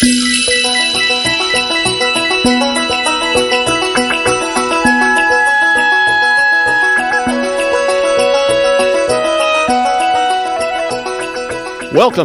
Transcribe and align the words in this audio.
Welcome 0.00 0.12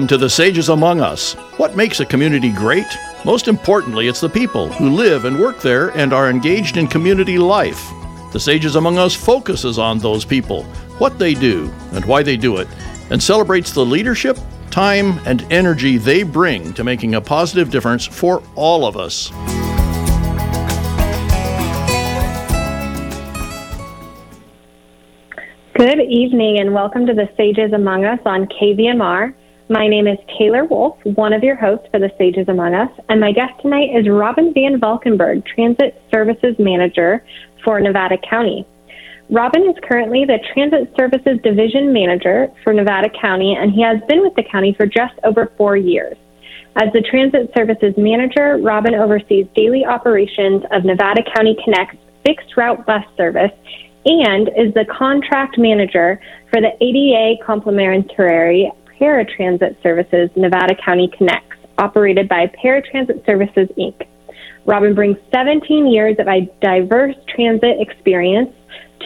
to 0.08 0.18
the 0.18 0.30
Sages 0.30 0.70
Among 0.70 1.02
Us. 1.02 1.34
What 1.58 1.76
makes 1.76 2.00
a 2.00 2.06
community 2.06 2.52
great? 2.52 2.86
Most 3.26 3.48
importantly, 3.48 4.08
it's 4.08 4.22
the 4.22 4.30
people 4.30 4.72
who 4.74 4.90
live 4.90 5.26
and 5.26 5.40
work 5.40 5.60
there 5.62 5.90
and 5.98 6.14
are 6.14 6.30
engaged 6.30 6.78
in 6.78 6.86
community 6.86 7.40
life. 7.40 7.92
The 8.34 8.40
Sages 8.40 8.76
Among 8.76 9.00
Us 9.00 9.16
focuses 9.16 9.80
on 9.80 9.98
those 9.98 10.26
people, 10.26 10.64
what 11.00 11.18
they 11.18 11.34
do, 11.34 11.74
and 11.94 12.06
why 12.06 12.22
they 12.22 12.38
do 12.38 12.58
it, 12.58 12.68
and 13.10 13.20
celebrates 13.22 13.72
the 13.72 13.84
leadership, 13.84 14.38
time, 14.74 15.20
and 15.28 15.46
energy 15.54 15.98
they 15.98 16.24
bring 16.24 16.74
to 16.74 16.84
making 16.84 17.14
a 17.14 17.22
positive 17.22 17.70
difference 17.70 18.06
for 18.06 18.42
all 18.56 18.86
of 18.86 18.98
us. 18.98 19.30
Good 25.76 26.00
evening 26.02 26.60
and 26.60 26.74
welcome 26.74 27.06
to 27.06 27.14
the 27.14 27.30
Sages 27.38 27.72
Among 27.72 28.06
Us 28.06 28.20
on 28.26 28.48
KVMR. 28.48 29.34
My 29.70 29.88
name 29.88 30.08
is 30.08 30.18
Taylor 30.40 30.66
Wolfe, 30.66 30.98
one 31.04 31.34
of 31.34 31.44
your 31.44 31.56
hosts 31.56 31.88
for 31.92 32.00
the 32.00 32.12
Sages 32.18 32.48
Among 32.48 32.74
Us, 32.74 32.90
and 33.10 33.20
my 33.20 33.32
guest 33.32 33.54
tonight 33.62 33.96
is 33.96 34.10
Robin 34.10 34.54
VanValkenburgh, 34.54 35.46
Transit 35.46 36.02
Services 36.12 36.56
Manager 36.58 37.24
for 37.64 37.80
Nevada 37.80 38.18
County. 38.18 38.66
Robin 39.30 39.64
is 39.64 39.76
currently 39.84 40.26
the 40.26 40.40
Transit 40.54 40.94
Services 40.98 41.40
Division 41.44 41.94
Manager 41.94 42.52
for 42.64 42.74
Nevada 42.74 43.10
County, 43.10 43.56
and 43.56 43.72
he 43.72 43.82
has 43.82 44.02
been 44.08 44.22
with 44.22 44.36
the 44.36 44.44
county 44.44 44.74
for 44.74 44.86
just 44.86 45.14
over 45.24 45.52
four 45.58 45.78
years. 45.78 46.18
As 46.76 46.92
the 46.92 47.02
Transit 47.02 47.52
Services 47.56 47.94
Manager, 47.98 48.58
Robin 48.58 48.96
oversees 48.96 49.48
daily 49.56 49.86
operations 49.86 50.64
of 50.72 50.84
Nevada 50.84 51.24
County 51.36 51.56
Connect's 51.64 51.98
fixed 52.26 52.58
route 52.58 52.86
bus 52.86 53.04
service 53.16 53.52
and 54.06 54.50
is 54.50 54.74
the 54.74 54.86
contract 54.92 55.58
manager 55.58 56.20
for 56.50 56.60
the 56.60 56.72
ADA 56.84 57.42
Complementary 57.46 58.72
Paratransit 59.00 59.82
Services 59.82 60.30
Nevada 60.36 60.76
County 60.84 61.10
Connects, 61.18 61.58
operated 61.78 62.28
by 62.28 62.48
Paratransit 62.62 63.26
Services 63.26 63.70
Inc. 63.78 64.08
Robin 64.66 64.94
brings 64.94 65.18
17 65.34 65.88
years 65.88 66.18
of 66.20 66.28
diverse 66.60 67.16
transit 67.28 67.80
experience 67.80 68.54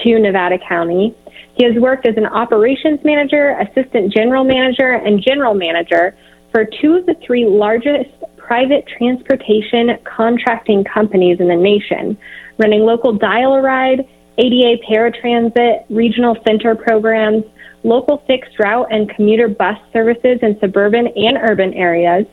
to 0.04 0.20
Nevada 0.20 0.58
County. 0.68 1.16
He 1.56 1.66
has 1.66 1.76
worked 1.76 2.06
as 2.06 2.18
an 2.18 2.26
operations 2.26 3.00
manager, 3.04 3.58
assistant 3.60 4.14
general 4.14 4.44
manager, 4.44 4.92
and 4.92 5.22
general 5.22 5.54
manager 5.54 6.16
for 6.52 6.66
two 6.66 6.94
of 6.94 7.06
the 7.06 7.16
three 7.26 7.46
largest 7.46 8.10
private 8.38 8.86
transportation 8.98 9.98
contracting 10.06 10.84
companies 10.84 11.40
in 11.40 11.48
the 11.48 11.56
nation, 11.56 12.18
running 12.58 12.82
local 12.82 13.12
dial 13.12 13.56
a 13.56 13.62
ride, 13.62 14.08
ADA 14.38 14.82
paratransit, 14.90 15.86
regional 15.90 16.38
center 16.48 16.76
programs, 16.76 17.44
local 17.84 18.24
fixed 18.28 18.58
route 18.60 18.88
and 18.92 19.10
commuter 19.10 19.48
bus 19.48 19.78
services 19.92 20.40
in 20.42 20.58
suburban 20.60 21.08
and 21.08 21.38
urban 21.38 21.74
areas. 21.74 22.26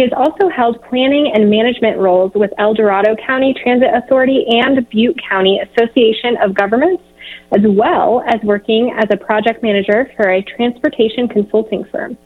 He 0.00 0.08
has 0.08 0.16
also 0.16 0.48
held 0.48 0.82
planning 0.88 1.30
and 1.34 1.50
management 1.50 1.98
roles 1.98 2.32
with 2.34 2.50
El 2.56 2.72
Dorado 2.72 3.14
County 3.16 3.52
Transit 3.62 3.90
Authority 3.92 4.46
and 4.48 4.88
Butte 4.88 5.20
County 5.28 5.60
Association 5.60 6.38
of 6.42 6.54
Governments, 6.54 7.02
as 7.52 7.60
well 7.68 8.24
as 8.26 8.40
working 8.42 8.96
as 8.96 9.10
a 9.10 9.18
project 9.18 9.62
manager 9.62 10.10
for 10.16 10.30
a 10.30 10.40
transportation 10.40 11.28
consulting 11.28 11.84
firm. 11.92 12.16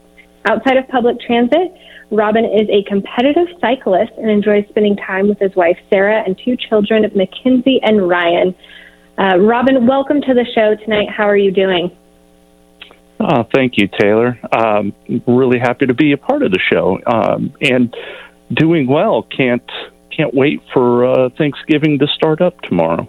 Outside 0.45 0.77
of 0.77 0.87
public 0.87 1.19
transit, 1.19 1.75
Robin 2.11 2.45
is 2.45 2.69
a 2.69 2.87
competitive 2.87 3.47
cyclist 3.59 4.13
and 4.17 4.31
enjoys 4.31 4.63
spending 4.69 4.95
time 4.95 5.27
with 5.27 5.39
his 5.39 5.53
wife 5.57 5.77
Sarah 5.89 6.23
and 6.25 6.39
two 6.45 6.55
children, 6.55 7.03
Mackenzie 7.13 7.81
and 7.83 8.07
Ryan. 8.07 8.55
Uh, 9.17 9.37
Robin, 9.39 9.85
welcome 9.85 10.21
to 10.21 10.33
the 10.33 10.45
show 10.55 10.75
tonight. 10.81 11.09
How 11.09 11.27
are 11.27 11.35
you 11.35 11.51
doing? 11.51 11.91
Oh, 13.19 13.47
thank 13.53 13.77
you, 13.77 13.87
Taylor. 13.99 14.39
Um, 14.51 14.93
really 15.25 15.59
happy 15.59 15.85
to 15.85 15.93
be 15.93 16.11
a 16.11 16.17
part 16.17 16.43
of 16.43 16.51
the 16.51 16.59
show 16.59 16.99
um, 17.05 17.53
and 17.61 17.95
doing 18.53 18.87
well. 18.87 19.23
Can't 19.23 19.69
can't 20.15 20.33
wait 20.33 20.61
for 20.73 21.05
uh, 21.05 21.29
Thanksgiving 21.37 21.99
to 21.99 22.07
start 22.07 22.41
up 22.41 22.59
tomorrow. 22.61 23.07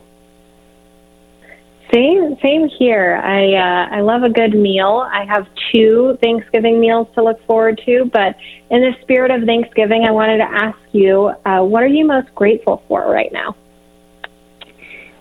Same 1.93 2.37
same 2.43 2.69
here. 2.69 3.17
I 3.17 3.55
uh, 3.55 3.97
I 3.97 4.01
love 4.01 4.23
a 4.23 4.31
good 4.31 4.55
meal. 4.55 5.07
I 5.09 5.25
have 5.25 5.47
two 5.73 6.19
Thanksgiving 6.21 6.81
meals 6.81 7.07
to 7.15 7.23
look 7.23 7.45
forward 7.47 7.81
to. 7.87 8.11
But 8.13 8.37
in 8.71 8.81
the 8.81 8.93
spirit 9.03 9.31
of 9.31 9.45
Thanksgiving, 9.45 10.05
I 10.05 10.11
wanted 10.11 10.39
to 10.39 10.51
ask 10.51 10.79
you, 10.93 11.33
uh, 11.45 11.63
what 11.63 11.83
are 11.83 11.89
you 11.89 12.05
most 12.05 12.35
grateful 12.35 12.83
for 12.89 13.09
right 13.11 13.33
now? 13.33 13.55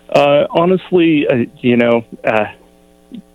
Uh, 0.10 0.48
honestly, 0.52 1.28
uh, 1.28 1.46
you 1.60 1.78
know 1.78 2.04
uh, 2.24 2.46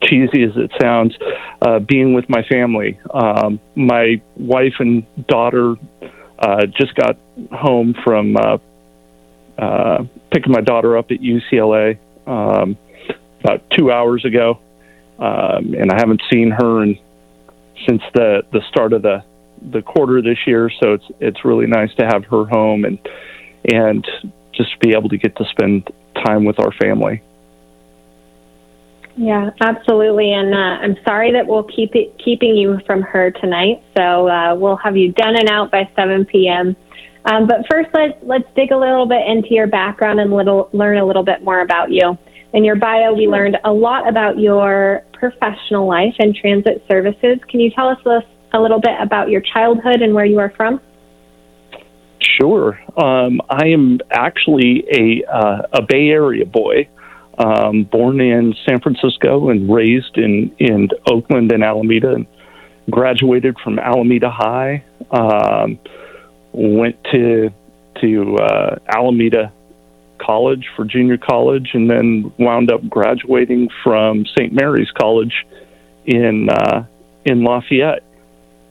cheesy 0.02 0.42
as 0.42 0.56
it 0.56 0.70
sounds, 0.80 1.16
uh, 1.62 1.78
being 1.78 2.14
with 2.14 2.28
my 2.28 2.42
family. 2.44 2.98
Um, 3.12 3.60
my 3.74 4.20
wife 4.36 4.74
and 4.78 5.04
daughter 5.26 5.76
uh, 6.38 6.66
just 6.66 6.94
got 6.94 7.16
home 7.52 7.94
from 8.04 8.36
uh, 8.36 8.58
uh, 9.58 10.04
picking 10.32 10.52
my 10.52 10.60
daughter 10.60 10.96
up 10.96 11.10
at 11.10 11.20
UCLA 11.20 11.98
um, 12.26 12.76
about 13.40 13.62
two 13.70 13.90
hours 13.90 14.24
ago, 14.24 14.58
um, 15.18 15.74
and 15.74 15.90
I 15.90 15.96
haven't 15.96 16.22
seen 16.32 16.50
her 16.50 16.82
in, 16.82 16.98
since 17.86 18.02
the 18.14 18.42
the 18.52 18.62
start 18.68 18.92
of 18.92 19.02
the 19.02 19.22
the 19.70 19.82
quarter 19.82 20.22
this 20.22 20.38
year. 20.46 20.70
So 20.82 20.94
it's 20.94 21.04
it's 21.20 21.44
really 21.44 21.66
nice 21.66 21.94
to 21.96 22.06
have 22.06 22.24
her 22.26 22.46
home 22.46 22.84
and 22.84 22.98
and 23.70 24.06
just 24.52 24.78
be 24.80 24.92
able 24.92 25.08
to 25.10 25.18
get 25.18 25.36
to 25.36 25.44
spend 25.50 25.90
time 26.24 26.44
with 26.44 26.58
our 26.58 26.72
family. 26.72 27.22
Yeah, 29.20 29.50
absolutely. 29.60 30.32
And 30.32 30.54
uh, 30.54 30.56
I'm 30.56 30.96
sorry 31.04 31.30
that 31.32 31.46
we'll 31.46 31.64
keep 31.64 31.94
it, 31.94 32.18
keeping 32.24 32.56
you 32.56 32.78
from 32.86 33.02
her 33.02 33.30
tonight. 33.30 33.84
So 33.94 34.26
uh, 34.26 34.54
we'll 34.54 34.78
have 34.78 34.96
you 34.96 35.12
done 35.12 35.36
and 35.36 35.46
out 35.50 35.70
by 35.70 35.90
7 35.94 36.24
p.m. 36.24 36.74
Um, 37.26 37.46
but 37.46 37.66
first, 37.70 37.90
let's 37.92 38.14
let's 38.22 38.48
dig 38.56 38.70
a 38.72 38.78
little 38.78 39.04
bit 39.04 39.20
into 39.28 39.48
your 39.50 39.66
background 39.66 40.20
and 40.20 40.32
little 40.32 40.70
learn 40.72 40.96
a 40.96 41.04
little 41.04 41.22
bit 41.22 41.44
more 41.44 41.60
about 41.60 41.90
you. 41.90 42.16
In 42.54 42.64
your 42.64 42.76
bio, 42.76 43.12
we 43.12 43.26
learned 43.26 43.58
a 43.62 43.70
lot 43.70 44.08
about 44.08 44.38
your 44.38 45.02
professional 45.12 45.86
life 45.86 46.14
and 46.18 46.34
transit 46.34 46.82
services. 46.90 47.40
Can 47.50 47.60
you 47.60 47.70
tell 47.72 47.88
us 47.88 47.98
a, 48.06 48.20
a 48.56 48.58
little 48.58 48.80
bit 48.80 48.98
about 49.02 49.28
your 49.28 49.42
childhood 49.42 50.00
and 50.00 50.14
where 50.14 50.24
you 50.24 50.38
are 50.38 50.54
from? 50.56 50.80
Sure. 52.40 52.80
Um, 52.96 53.42
I 53.50 53.66
am 53.66 53.98
actually 54.10 54.82
a 54.90 55.30
uh, 55.30 55.62
a 55.74 55.82
Bay 55.82 56.08
Area 56.08 56.46
boy 56.46 56.88
um, 57.38 57.84
born 57.84 58.20
in 58.20 58.54
San 58.66 58.80
Francisco 58.80 59.50
and 59.50 59.72
raised 59.72 60.16
in, 60.16 60.54
in 60.58 60.88
Oakland 61.06 61.52
and 61.52 61.62
Alameda, 61.62 62.14
and 62.14 62.26
graduated 62.90 63.56
from 63.62 63.78
Alameda 63.78 64.30
High. 64.30 64.84
Um, 65.10 65.78
went 66.52 67.02
to 67.12 67.50
to 68.00 68.36
uh, 68.36 68.78
Alameda 68.88 69.52
College 70.18 70.68
for 70.76 70.84
junior 70.84 71.16
college, 71.16 71.70
and 71.74 71.90
then 71.90 72.32
wound 72.38 72.70
up 72.70 72.86
graduating 72.88 73.70
from 73.82 74.26
St. 74.26 74.52
Mary's 74.52 74.90
College 74.90 75.46
in 76.04 76.48
uh, 76.50 76.84
in 77.24 77.42
Lafayette. 77.44 78.02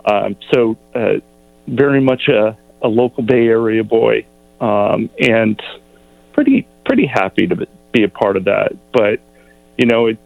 Um, 0.05 0.35
so, 0.53 0.77
uh, 0.95 1.15
very 1.67 2.01
much 2.01 2.27
a, 2.27 2.57
a 2.81 2.87
local 2.87 3.23
Bay 3.23 3.47
Area 3.47 3.83
boy, 3.83 4.25
um, 4.61 5.09
and 5.19 5.61
pretty 6.33 6.67
pretty 6.85 7.05
happy 7.05 7.47
to 7.47 7.67
be 7.91 8.03
a 8.03 8.09
part 8.09 8.37
of 8.37 8.45
that. 8.45 8.73
But 8.93 9.19
you 9.77 9.85
know, 9.85 10.07
it, 10.07 10.17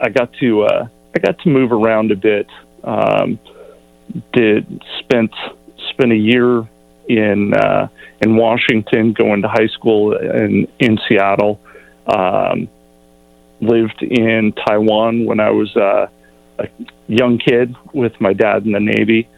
I 0.00 0.08
got 0.10 0.32
to 0.40 0.62
uh, 0.62 0.88
I 1.14 1.18
got 1.18 1.38
to 1.40 1.48
move 1.48 1.72
around 1.72 2.12
a 2.12 2.16
bit. 2.16 2.46
Um, 2.84 3.38
did 4.32 4.82
spent 5.00 5.32
spent 5.90 6.12
a 6.12 6.16
year 6.16 6.68
in 7.08 7.54
uh, 7.54 7.88
in 8.20 8.36
Washington, 8.36 9.12
going 9.12 9.42
to 9.42 9.48
high 9.48 9.68
school 9.68 10.16
in 10.16 10.68
in 10.78 10.98
Seattle. 11.08 11.60
Um, 12.06 12.68
lived 13.60 14.02
in 14.02 14.52
Taiwan 14.66 15.24
when 15.24 15.40
I 15.40 15.50
was 15.50 15.74
uh, 15.76 16.06
a 16.58 16.68
young 17.08 17.38
kid 17.38 17.74
with 17.92 18.12
my 18.20 18.32
dad 18.32 18.64
in 18.64 18.72
the 18.72 18.80
Navy, 18.80 19.28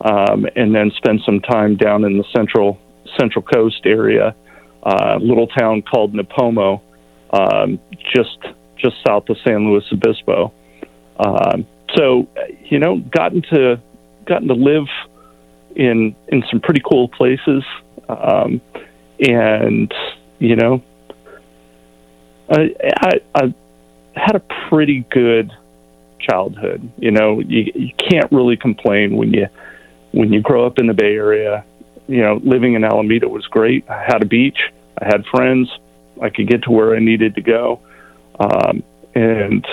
um, 0.00 0.46
and 0.56 0.74
then 0.74 0.90
spent 0.96 1.22
some 1.24 1.40
time 1.40 1.76
down 1.76 2.04
in 2.04 2.18
the 2.18 2.24
central 2.34 2.78
Central 3.18 3.42
Coast 3.42 3.82
area, 3.84 4.34
uh, 4.82 5.18
little 5.20 5.46
town 5.46 5.82
called 5.82 6.14
Nipomo, 6.14 6.80
um, 7.30 7.78
just 8.14 8.38
just 8.76 8.96
south 9.06 9.28
of 9.28 9.36
San 9.44 9.68
Luis 9.68 9.84
Obispo. 9.92 10.52
Um, 11.18 11.66
so, 11.96 12.28
you 12.64 12.78
know, 12.78 12.98
gotten 12.98 13.42
to 13.52 13.80
gotten 14.26 14.48
to 14.48 14.54
live 14.54 14.86
in 15.74 16.14
in 16.28 16.44
some 16.50 16.60
pretty 16.60 16.82
cool 16.88 17.08
places, 17.08 17.64
um, 18.08 18.60
and 19.20 19.92
you 20.38 20.56
know, 20.56 20.82
I, 22.50 22.74
I, 23.00 23.20
I 23.34 23.54
had 24.14 24.36
a 24.36 24.42
pretty 24.68 25.04
good 25.10 25.50
childhood. 26.20 26.88
You 26.98 27.10
know, 27.10 27.40
you, 27.40 27.72
you 27.74 27.92
can't 28.10 28.30
really 28.30 28.56
complain 28.56 29.16
when 29.16 29.32
you 29.32 29.48
when 30.12 30.32
you 30.32 30.40
grow 30.40 30.66
up 30.66 30.78
in 30.78 30.86
the 30.86 30.94
Bay 30.94 31.14
Area 31.14 31.64
you 32.08 32.22
know, 32.22 32.40
living 32.42 32.74
in 32.74 32.84
Alameda 32.84 33.28
was 33.28 33.46
great. 33.46 33.88
I 33.88 34.02
had 34.02 34.22
a 34.22 34.26
beach, 34.26 34.58
I 35.00 35.04
had 35.04 35.24
friends, 35.26 35.70
I 36.22 36.30
could 36.30 36.48
get 36.48 36.62
to 36.64 36.70
where 36.70 36.94
I 36.94 37.00
needed 37.00 37.34
to 37.36 37.40
go, 37.40 37.80
um, 38.38 38.82
and 39.14 39.66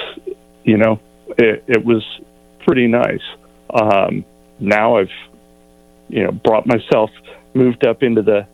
you 0.63 0.77
know, 0.77 0.99
it, 1.37 1.63
it 1.67 1.85
was 1.85 2.03
pretty 2.65 2.87
nice. 2.87 3.21
Um, 3.73 4.25
now 4.59 4.97
I've, 4.97 5.09
you 6.09 6.23
know, 6.23 6.31
brought 6.31 6.65
myself 6.65 7.09
moved 7.53 7.85
up 7.85 8.03
into 8.03 8.21
the 8.21 8.47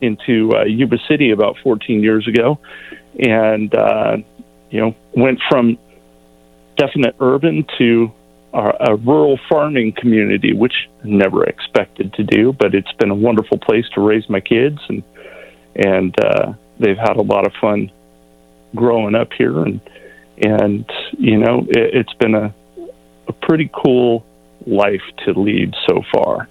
into 0.00 0.52
uh, 0.54 0.64
Yuba 0.64 0.98
City 1.08 1.30
about 1.30 1.56
14 1.62 2.02
years 2.02 2.26
ago, 2.28 2.58
and 3.18 3.74
uh, 3.74 4.16
you 4.70 4.80
know, 4.80 4.94
went 5.14 5.40
from 5.48 5.78
definite 6.76 7.14
urban 7.20 7.64
to 7.78 8.12
a 8.54 8.94
rural 8.94 9.38
farming 9.48 9.92
community, 9.92 10.52
which 10.52 10.88
I 11.02 11.08
never 11.08 11.44
expected 11.44 12.12
to 12.14 12.22
do, 12.22 12.52
but 12.52 12.72
it's 12.72 12.92
been 12.92 13.10
a 13.10 13.14
wonderful 13.14 13.58
place 13.58 13.84
to 13.94 14.00
raise 14.00 14.28
my 14.28 14.40
kids, 14.40 14.78
and 14.88 15.02
and 15.74 16.14
uh, 16.20 16.52
they've 16.78 16.98
had 16.98 17.16
a 17.16 17.22
lot 17.22 17.46
of 17.46 17.52
fun 17.60 17.90
growing 18.74 19.14
up 19.14 19.32
here, 19.36 19.62
and 19.62 19.80
and 20.38 20.90
you 21.18 21.38
know 21.38 21.66
it, 21.68 21.94
it's 21.94 22.14
been 22.14 22.34
a 22.34 22.54
a 23.28 23.32
pretty 23.32 23.70
cool 23.72 24.24
life 24.66 25.02
to 25.24 25.32
lead 25.32 25.74
so 25.88 26.02
far. 26.12 26.48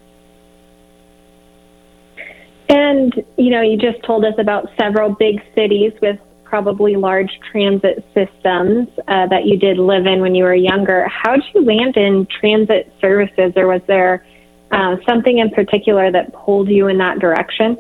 And 2.70 3.14
you 3.38 3.50
know, 3.50 3.62
you 3.62 3.78
just 3.78 4.04
told 4.04 4.26
us 4.26 4.34
about 4.40 4.70
several 4.80 5.14
big 5.14 5.42
cities 5.56 5.94
with 6.02 6.20
probably 6.44 6.96
large 6.96 7.40
transit 7.52 8.06
systems 8.14 8.88
uh, 9.08 9.28
that 9.28 9.46
you 9.46 9.58
did 9.58 9.78
live 9.78 10.06
in 10.06 10.22
when 10.22 10.36
you 10.36 10.44
were 10.44 10.54
younger. 10.54 11.08
How 11.08 11.36
did 11.36 11.46
you 11.54 11.66
land 11.66 11.98
in 11.98 12.28
transit 12.40 12.94
services, 13.02 13.54
or 13.56 13.68
was 13.68 13.82
there 13.88 14.26
uh, 14.72 14.98
something 15.08 15.40
in 15.40 15.50
particular 15.50 16.12
that 16.12 16.34
pulled 16.34 16.70
you 16.70 16.88
in 16.88 16.98
that 17.00 17.20
direction? 17.20 17.78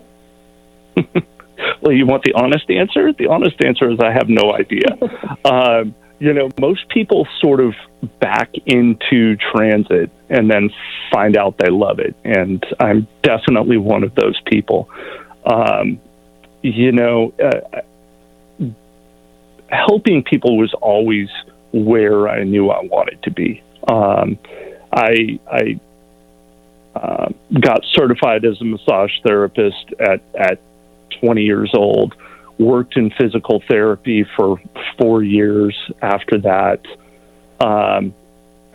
well, 1.81 1.91
you 1.91 2.05
want 2.05 2.23
the 2.23 2.33
honest 2.33 2.69
answer? 2.69 3.13
The 3.13 3.27
honest 3.27 3.63
answer 3.63 3.89
is 3.91 3.99
I 3.99 4.11
have 4.11 4.29
no 4.29 4.53
idea. 4.53 4.87
um, 5.45 5.95
you 6.19 6.33
know, 6.33 6.49
most 6.59 6.87
people 6.89 7.27
sort 7.41 7.59
of 7.59 7.73
back 8.19 8.49
into 8.65 9.35
transit 9.35 10.09
and 10.29 10.49
then 10.49 10.69
find 11.11 11.35
out 11.35 11.57
they 11.57 11.69
love 11.69 11.99
it. 11.99 12.15
And 12.23 12.65
I'm 12.79 13.07
definitely 13.23 13.77
one 13.77 14.03
of 14.03 14.15
those 14.15 14.39
people. 14.45 14.89
Um, 15.45 15.99
you 16.61 16.93
know, 16.93 17.33
uh, 17.43 17.81
helping 19.69 20.23
people 20.23 20.57
was 20.57 20.73
always 20.75 21.29
where 21.73 22.29
I 22.29 22.43
knew 22.43 22.69
I 22.69 22.83
wanted 22.83 23.21
to 23.23 23.31
be. 23.31 23.61
Um, 23.87 24.37
I, 24.93 25.39
I 25.51 25.79
uh, 26.95 27.29
got 27.59 27.83
certified 27.91 28.45
as 28.45 28.61
a 28.61 28.65
massage 28.65 29.11
therapist 29.25 29.93
at, 29.99 30.21
at 30.35 30.59
20 31.19 31.41
years 31.41 31.71
old, 31.73 32.15
worked 32.57 32.97
in 32.97 33.11
physical 33.11 33.63
therapy 33.67 34.25
for 34.35 34.59
four 34.97 35.23
years 35.23 35.77
after 36.01 36.39
that. 36.39 36.81
Um, 37.59 38.13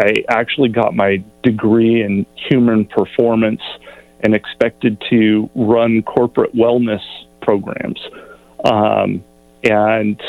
I 0.00 0.24
actually 0.28 0.68
got 0.68 0.94
my 0.94 1.22
degree 1.42 2.02
in 2.02 2.26
human 2.34 2.84
performance 2.84 3.62
and 4.20 4.34
expected 4.34 5.02
to 5.10 5.48
run 5.54 6.02
corporate 6.02 6.54
wellness 6.54 7.02
programs. 7.40 8.00
Um, 8.64 9.24
and 9.64 10.20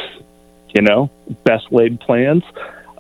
you 0.75 0.81
know, 0.81 1.09
best 1.44 1.71
laid 1.71 2.00
plans. 2.00 2.44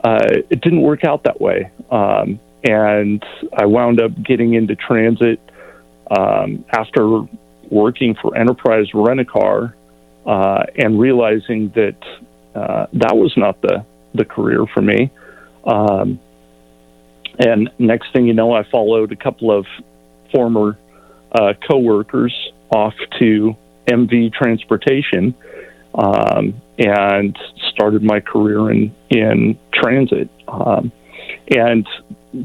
Uh, 0.03 0.25
it 0.49 0.61
didn't 0.61 0.81
work 0.81 1.03
out 1.03 1.23
that 1.23 1.39
way. 1.39 1.71
Um, 1.91 2.39
and 2.63 3.23
I 3.57 3.65
wound 3.65 4.01
up 4.01 4.11
getting 4.23 4.53
into 4.53 4.75
transit 4.75 5.39
um, 6.11 6.65
after 6.71 7.21
working 7.69 8.15
for 8.21 8.35
Enterprise 8.35 8.87
Rent 8.93 9.19
a 9.19 9.25
Car 9.25 9.75
uh, 10.25 10.63
and 10.77 10.99
realizing 10.99 11.69
that 11.75 11.97
uh, 12.55 12.87
that 12.93 13.15
was 13.15 13.33
not 13.37 13.61
the, 13.61 13.85
the 14.13 14.25
career 14.25 14.65
for 14.73 14.81
me. 14.81 15.11
Um, 15.65 16.19
and 17.37 17.69
next 17.79 18.11
thing 18.11 18.27
you 18.27 18.33
know, 18.33 18.53
I 18.53 18.63
followed 18.69 19.11
a 19.11 19.15
couple 19.15 19.51
of 19.51 19.65
former 20.33 20.77
uh, 21.31 21.53
coworkers 21.69 22.33
off 22.69 22.93
to 23.19 23.55
MV 23.87 24.33
Transportation 24.33 25.33
um, 25.93 26.61
and 26.77 27.37
started 27.71 28.03
my 28.03 28.19
career 28.19 28.71
in 28.71 28.93
in 29.09 29.57
transit. 29.73 30.29
Um, 30.47 30.91
and 31.47 31.87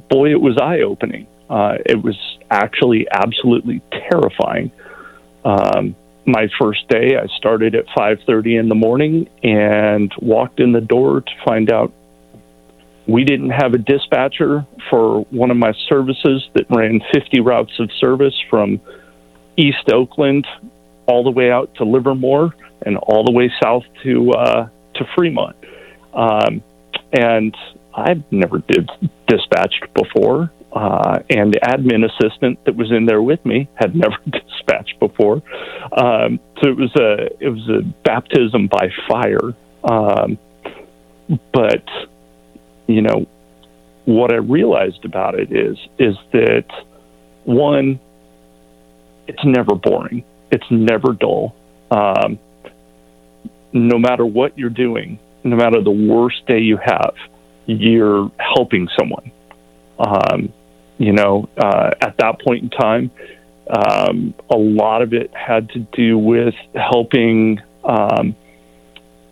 boy, 0.08 0.30
it 0.30 0.40
was 0.40 0.56
eye 0.58 0.80
opening. 0.80 1.26
Uh, 1.50 1.76
it 1.84 2.02
was 2.02 2.16
actually 2.50 3.06
absolutely 3.10 3.82
terrifying. 3.90 4.70
Um, 5.44 5.94
my 6.26 6.48
first 6.58 6.88
day, 6.88 7.16
I 7.16 7.26
started 7.36 7.74
at 7.74 7.86
5:30 7.96 8.56
in 8.56 8.68
the 8.68 8.74
morning 8.74 9.28
and 9.42 10.12
walked 10.20 10.60
in 10.60 10.72
the 10.72 10.80
door 10.80 11.20
to 11.20 11.32
find 11.44 11.70
out 11.70 11.92
we 13.06 13.24
didn't 13.24 13.50
have 13.50 13.74
a 13.74 13.78
dispatcher 13.78 14.66
for 14.88 15.20
one 15.30 15.50
of 15.50 15.56
my 15.56 15.72
services 15.90 16.48
that 16.54 16.64
ran 16.70 17.00
50 17.12 17.40
routes 17.40 17.78
of 17.78 17.90
service 18.00 18.34
from 18.48 18.80
East 19.56 19.92
Oakland 19.92 20.46
all 21.06 21.22
the 21.22 21.30
way 21.30 21.50
out 21.50 21.74
to 21.74 21.84
Livermore 21.84 22.54
and 22.86 22.96
all 22.96 23.24
the 23.24 23.32
way 23.32 23.52
south 23.62 23.84
to 24.02 24.30
uh, 24.32 24.68
to 24.94 25.04
Fremont. 25.14 25.56
Um, 26.14 26.62
and 27.12 27.54
I've 27.94 28.22
never 28.30 28.58
did 28.58 28.90
dispatched 29.28 29.86
before. 29.94 30.50
Uh, 30.74 31.20
and 31.30 31.54
the 31.54 31.60
admin 31.60 32.04
assistant 32.04 32.58
that 32.64 32.74
was 32.74 32.90
in 32.90 33.06
there 33.06 33.22
with 33.22 33.44
me 33.46 33.68
had 33.76 33.94
never 34.04 34.16
dispatched 34.26 34.98
before. 34.98 35.42
Um, 35.96 36.40
so 36.62 36.70
it 36.70 36.76
was 36.76 36.94
a 36.96 37.44
it 37.44 37.48
was 37.48 37.68
a 37.68 37.82
baptism 38.04 38.66
by 38.68 38.88
fire. 39.08 39.54
Um, 39.84 40.38
but 41.52 41.84
you 42.86 43.02
know 43.02 43.26
what 44.04 44.32
I 44.32 44.36
realized 44.36 45.04
about 45.04 45.38
it 45.38 45.52
is 45.52 45.78
is 45.98 46.16
that 46.32 46.66
one, 47.44 48.00
it's 49.28 49.44
never 49.44 49.74
boring. 49.74 50.24
It's 50.50 50.66
never 50.70 51.12
dull. 51.12 51.54
Um, 51.90 52.38
no 53.72 53.98
matter 53.98 54.26
what 54.26 54.58
you're 54.58 54.70
doing, 54.70 55.18
no 55.42 55.56
matter 55.56 55.82
the 55.82 55.90
worst 55.90 56.46
day 56.46 56.58
you 56.58 56.78
have, 56.82 57.14
you're 57.66 58.30
helping 58.38 58.88
someone. 58.98 59.30
Um, 59.98 60.52
you 60.98 61.12
know, 61.12 61.48
uh, 61.56 61.90
at 62.00 62.16
that 62.18 62.40
point 62.40 62.62
in 62.62 62.70
time, 62.70 63.10
um, 63.68 64.34
a 64.50 64.56
lot 64.56 65.02
of 65.02 65.12
it 65.12 65.32
had 65.34 65.70
to 65.70 65.80
do 65.92 66.18
with 66.18 66.54
helping, 66.74 67.60
um, 67.84 68.36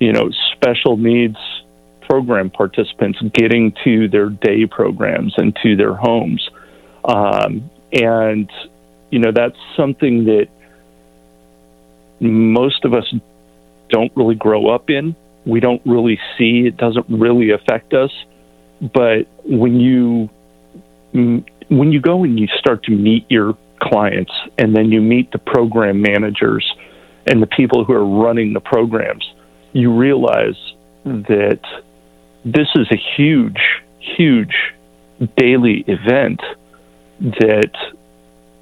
you 0.00 0.12
know, 0.12 0.30
special 0.54 0.96
needs 0.96 1.37
program 2.08 2.50
participants 2.50 3.18
getting 3.34 3.72
to 3.84 4.08
their 4.08 4.28
day 4.28 4.66
programs 4.66 5.34
and 5.37 5.56
to 5.62 5.76
their 5.76 5.94
homes. 5.94 6.48
Um, 7.04 7.70
and, 7.92 8.50
you 9.10 9.18
know, 9.18 9.32
that's 9.32 9.56
something 9.76 10.25
that 10.25 10.48
most 12.20 12.84
of 12.84 12.94
us 12.94 13.12
don't 13.88 14.12
really 14.16 14.34
grow 14.34 14.68
up 14.68 14.90
in. 14.90 15.14
We 15.44 15.60
don't 15.60 15.82
really 15.84 16.18
see. 16.38 16.66
It 16.66 16.76
doesn't 16.76 17.06
really 17.08 17.50
affect 17.50 17.92
us. 17.94 18.10
But 18.80 19.26
when 19.44 19.78
you 19.78 20.30
when 21.78 21.92
you 21.92 22.00
go 22.00 22.24
and 22.24 22.38
you 22.38 22.46
start 22.58 22.84
to 22.84 22.92
meet 22.92 23.24
your 23.28 23.56
clients, 23.80 24.32
and 24.58 24.74
then 24.74 24.92
you 24.92 25.00
meet 25.00 25.32
the 25.32 25.38
program 25.38 26.00
managers 26.00 26.64
and 27.26 27.42
the 27.42 27.46
people 27.46 27.84
who 27.84 27.92
are 27.92 28.04
running 28.04 28.52
the 28.52 28.60
programs, 28.60 29.24
you 29.72 29.92
realize 29.92 30.56
that 31.04 31.60
this 32.44 32.68
is 32.74 32.86
a 32.90 33.00
huge, 33.16 33.60
huge 33.98 34.54
daily 35.36 35.84
event 35.86 36.40
that 37.20 37.70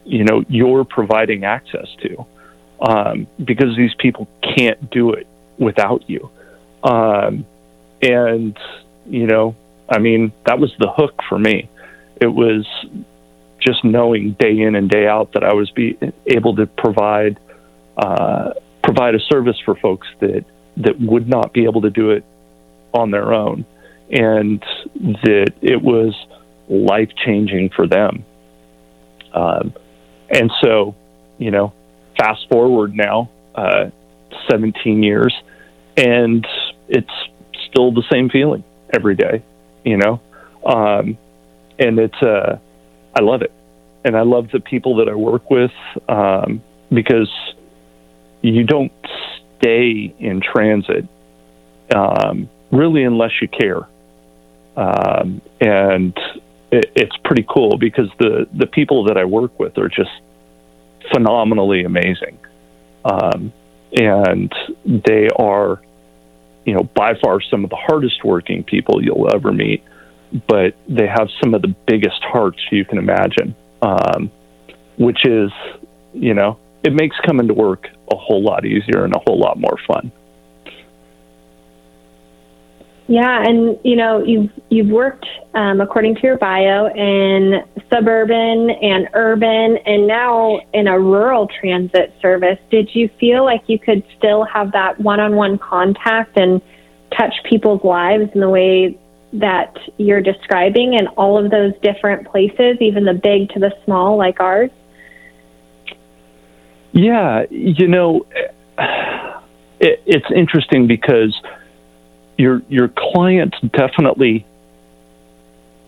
you 0.05 0.25
know 0.25 0.45
you're 0.49 0.85
providing 0.85 1.45
access 1.45 1.89
to 2.03 2.27
um, 2.81 3.27
because 3.43 3.77
these 3.77 3.95
people 3.99 4.29
can't 4.43 4.91
do 4.91 5.13
it 5.13 5.27
without 5.59 6.09
you. 6.09 6.31
Um, 6.83 7.47
and, 8.03 8.59
you 9.07 9.27
know, 9.27 9.55
I 9.89 9.99
mean, 9.99 10.33
that 10.47 10.59
was 10.59 10.73
the 10.79 10.91
hook 10.91 11.21
for 11.29 11.39
me. 11.39 11.69
It 12.21 12.27
was 12.27 12.67
just 13.61 13.85
knowing 13.85 14.37
day 14.39 14.59
in 14.59 14.75
and 14.75 14.89
day 14.89 15.07
out 15.07 15.33
that 15.33 15.45
I 15.45 15.55
was 15.55 15.71
be 15.71 15.99
able 16.27 16.57
to 16.57 16.67
provide 16.67 17.39
uh, 17.97 18.53
provide 18.83 19.15
a 19.15 19.21
service 19.21 19.57
for 19.65 19.75
folks 19.77 20.09
that 20.21 20.45
that 20.79 20.99
would 21.01 21.29
not 21.29 21.53
be 21.53 21.65
able 21.65 21.83
to 21.83 21.91
do 21.91 22.11
it 22.11 22.25
on 22.95 23.11
their 23.11 23.33
own, 23.33 23.65
and 24.11 24.63
that 24.95 25.53
it 25.61 25.83
was 25.83 26.15
life 26.69 27.11
changing 27.25 27.71
for 27.71 27.87
them. 27.87 28.25
Um, 29.35 29.75
and 30.31 30.51
so, 30.63 30.95
you 31.39 31.51
know, 31.51 31.73
fast 32.17 32.49
forward 32.49 32.95
now, 32.95 33.31
uh, 33.55 33.91
17 34.51 35.03
years, 35.03 35.35
and 35.97 36.47
it's 36.89 37.11
still 37.69 37.93
the 37.93 38.05
same 38.11 38.29
feeling 38.29 38.65
every 38.95 39.15
day, 39.15 39.43
you 39.85 39.97
know? 39.97 40.21
Um, 40.65 41.19
and 41.81 41.99
it's, 41.99 42.23
uh, 42.23 42.59
I 43.19 43.23
love 43.23 43.43
it. 43.43 43.53
and 44.05 44.17
I 44.17 44.23
love 44.23 44.51
the 44.51 44.61
people 44.61 44.97
that 44.97 45.09
I 45.09 45.15
work 45.15 45.51
with 45.51 45.73
um, 46.09 46.63
because 46.93 47.31
you 48.43 48.65
don't 48.65 48.93
stay 49.59 50.15
in 50.19 50.41
transit 50.41 51.07
um, 51.95 52.49
really 52.71 53.05
unless 53.05 53.33
you 53.43 53.49
care. 53.49 53.87
Um, 54.77 55.43
and 55.61 56.17
it, 56.71 56.91
it's 56.95 57.17
pretty 57.25 57.45
cool 57.49 57.77
because 57.77 58.09
the, 58.19 58.47
the 58.55 58.67
people 58.67 59.05
that 59.05 59.19
I 59.19 59.25
work 59.25 59.59
with 59.59 59.77
are 59.77 59.89
just 59.89 60.11
phenomenally 61.13 61.85
amazing. 61.85 62.39
Um, 63.05 63.53
and 63.93 64.53
they 64.85 65.29
are, 65.37 65.83
you 66.65 66.75
know, 66.75 66.85
by 66.85 67.15
far 67.23 67.41
some 67.41 67.65
of 67.65 67.71
the 67.71 67.77
hardest 67.77 68.25
working 68.25 68.63
people 68.63 69.05
you'll 69.05 69.35
ever 69.35 69.53
meet, 69.53 69.83
but 70.49 70.75
they 70.89 71.07
have 71.07 71.29
some 71.43 71.55
of 71.55 71.63
the 71.63 71.75
biggest 71.87 72.23
hearts 72.23 72.59
you 72.71 72.85
can 72.85 72.99
imagine, 72.99 73.55
um, 73.83 74.31
which 74.99 75.27
is, 75.27 75.51
you 76.13 76.35
know, 76.35 76.59
it 76.85 76.93
makes 76.93 77.17
coming 77.27 77.49
to 77.49 77.55
work 77.55 77.89
a 78.13 78.17
whole 78.17 78.43
lot 78.43 78.65
easier 78.65 79.05
and 79.05 79.15
a 79.15 79.19
whole 79.27 79.39
lot 79.39 79.59
more 79.59 79.77
fun. 79.87 80.13
Yeah, 83.11 83.43
and 83.43 83.77
you 83.83 83.97
know 83.97 84.23
you've 84.25 84.53
you've 84.69 84.87
worked 84.87 85.27
um, 85.55 85.81
according 85.81 86.15
to 86.15 86.21
your 86.23 86.39
bio 86.39 86.87
in 86.87 87.65
suburban 87.93 88.71
and 88.71 89.09
urban, 89.15 89.79
and 89.85 90.07
now 90.07 90.61
in 90.73 90.87
a 90.87 90.97
rural 90.97 91.49
transit 91.61 92.15
service. 92.23 92.59
Did 92.71 92.89
you 92.95 93.11
feel 93.19 93.45
like 93.45 93.63
you 93.67 93.81
could 93.81 94.05
still 94.17 94.45
have 94.45 94.71
that 94.73 95.01
one-on-one 95.01 95.59
contact 95.59 96.39
and 96.39 96.63
touch 97.19 97.35
people's 97.49 97.83
lives 97.83 98.31
in 98.33 98.41
the 98.41 98.49
way 98.49 98.97
that 99.33 99.77
you're 99.97 100.21
describing 100.21 100.95
in 100.95 101.07
all 101.09 101.43
of 101.43 101.51
those 101.51 101.73
different 101.83 102.29
places, 102.29 102.77
even 102.81 103.05
the 103.05 103.15
big 103.15 103.49
to 103.51 103.61
the 103.61 103.73
small, 103.85 104.17
like 104.17 104.41
ours? 104.41 104.71
Yeah, 106.93 107.45
you 107.51 107.87
know, 107.87 108.27
it, 108.79 110.03
it's 110.07 110.27
interesting 110.35 110.87
because 110.87 111.41
your 112.37 112.63
your 112.69 112.89
clients 112.89 113.57
definitely 113.73 114.47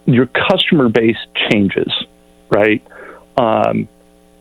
your 0.06 0.26
customer 0.26 0.88
base 0.88 1.16
changes, 1.50 1.92
right? 2.50 2.86
Um, 3.36 3.88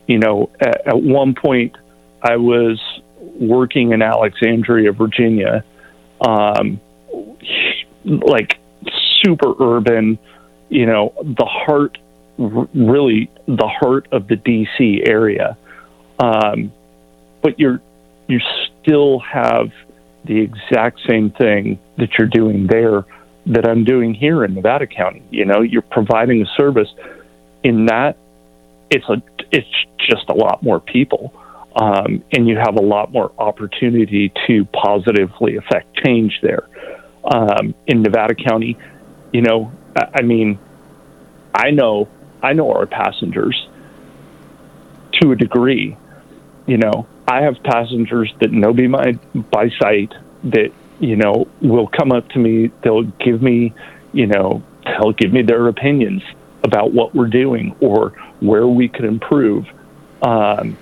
you 0.06 0.18
know, 0.18 0.50
at, 0.60 0.88
at, 0.88 1.02
one 1.02 1.34
point 1.34 1.76
I 2.22 2.36
was 2.36 2.80
working 3.40 3.92
in 3.92 4.02
Alexandria, 4.02 4.92
Virginia, 4.92 5.64
um, 6.20 6.80
like 8.04 8.58
super 9.24 9.54
urban, 9.60 10.18
you 10.68 10.86
know, 10.86 11.12
the 11.22 11.44
heart, 11.44 11.98
really 12.38 13.30
the 13.46 13.68
heart 13.68 14.08
of 14.12 14.28
the 14.28 14.36
DC 14.36 15.08
area. 15.08 15.56
Um, 16.18 16.72
but 17.42 17.58
you're 17.58 17.80
you 18.28 18.40
still 18.80 19.18
have 19.20 19.70
the 20.24 20.40
exact 20.40 21.00
same 21.08 21.30
thing 21.30 21.78
that 21.98 22.10
you're 22.16 22.28
doing 22.28 22.66
there 22.66 23.04
that 23.46 23.68
I'm 23.68 23.84
doing 23.84 24.14
here 24.14 24.44
in 24.44 24.54
Nevada 24.54 24.86
County. 24.86 25.22
You 25.30 25.44
know, 25.44 25.62
you're 25.62 25.82
providing 25.82 26.42
a 26.42 26.46
service. 26.56 26.88
In 27.64 27.86
that, 27.86 28.16
it's 28.90 29.08
a 29.08 29.22
it's 29.50 29.68
just 29.98 30.28
a 30.28 30.34
lot 30.34 30.62
more 30.62 30.80
people, 30.80 31.32
um, 31.76 32.24
and 32.32 32.48
you 32.48 32.56
have 32.56 32.76
a 32.76 32.82
lot 32.82 33.12
more 33.12 33.32
opportunity 33.38 34.32
to 34.46 34.64
positively 34.66 35.56
affect 35.56 35.94
change 36.04 36.38
there. 36.42 36.68
Um, 37.24 37.74
in 37.86 38.02
Nevada 38.02 38.34
County, 38.34 38.76
you 39.32 39.42
know, 39.42 39.72
I, 39.96 40.22
mean, 40.22 40.58
I 41.54 41.70
know 41.70 42.08
I 42.42 42.52
know 42.54 42.72
our 42.72 42.86
passengers 42.86 43.68
to 45.20 45.32
a 45.32 45.36
degree. 45.36 45.96
You 46.66 46.76
know, 46.76 47.06
I 47.26 47.42
have 47.42 47.62
passengers 47.62 48.32
that 48.40 48.50
know 48.50 48.72
me 48.72 48.88
by, 48.88 49.12
by 49.50 49.70
sight 49.80 50.12
that, 50.44 50.72
you 51.00 51.16
know, 51.16 51.46
will 51.60 51.86
come 51.86 52.12
up 52.12 52.28
to 52.30 52.38
me. 52.38 52.72
They'll 52.82 53.02
give 53.04 53.42
me, 53.42 53.72
you 54.12 54.26
know, 54.26 54.62
they'll 54.84 55.12
give 55.12 55.32
me 55.32 55.42
their 55.42 55.68
opinions 55.68 56.22
about 56.64 56.92
what 56.92 57.14
we're 57.14 57.28
doing 57.28 57.76
or 57.80 58.10
where 58.40 58.66
we 58.66 58.88
could 58.88 59.04
improve. 59.04 59.66
Um, 60.20 60.76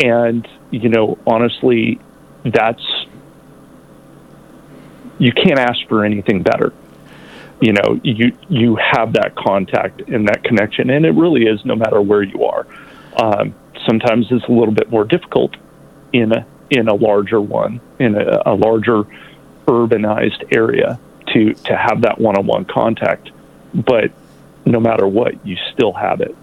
and, 0.00 0.46
you 0.70 0.88
know, 0.88 1.18
honestly, 1.26 2.00
that's, 2.44 2.84
you 5.18 5.32
can't 5.32 5.58
ask 5.58 5.86
for 5.88 6.04
anything 6.04 6.42
better. 6.42 6.72
You 7.60 7.72
know, 7.72 8.00
you, 8.02 8.36
you 8.48 8.76
have 8.76 9.14
that 9.14 9.34
contact 9.36 10.02
and 10.08 10.28
that 10.28 10.44
connection, 10.44 10.90
and 10.90 11.06
it 11.06 11.12
really 11.12 11.44
is 11.44 11.64
no 11.64 11.76
matter 11.76 12.00
where 12.00 12.22
you 12.22 12.44
are. 12.44 12.66
Um, 13.16 13.54
sometimes 13.86 14.26
it's 14.30 14.44
a 14.46 14.52
little 14.52 14.74
bit 14.74 14.90
more 14.90 15.04
difficult 15.04 15.56
in 16.12 16.32
a 16.32 16.46
in 16.70 16.88
a 16.88 16.94
larger 16.94 17.40
one, 17.40 17.80
in 17.98 18.16
a, 18.16 18.42
a 18.46 18.54
larger 18.54 19.04
urbanized 19.66 20.54
area 20.54 20.98
to 21.28 21.54
to 21.54 21.76
have 21.76 22.02
that 22.02 22.20
one-on-one 22.20 22.64
contact. 22.64 23.30
But 23.72 24.10
no 24.66 24.80
matter 24.80 25.06
what, 25.06 25.46
you 25.46 25.56
still 25.72 25.92
have 25.92 26.20
it. 26.20 26.34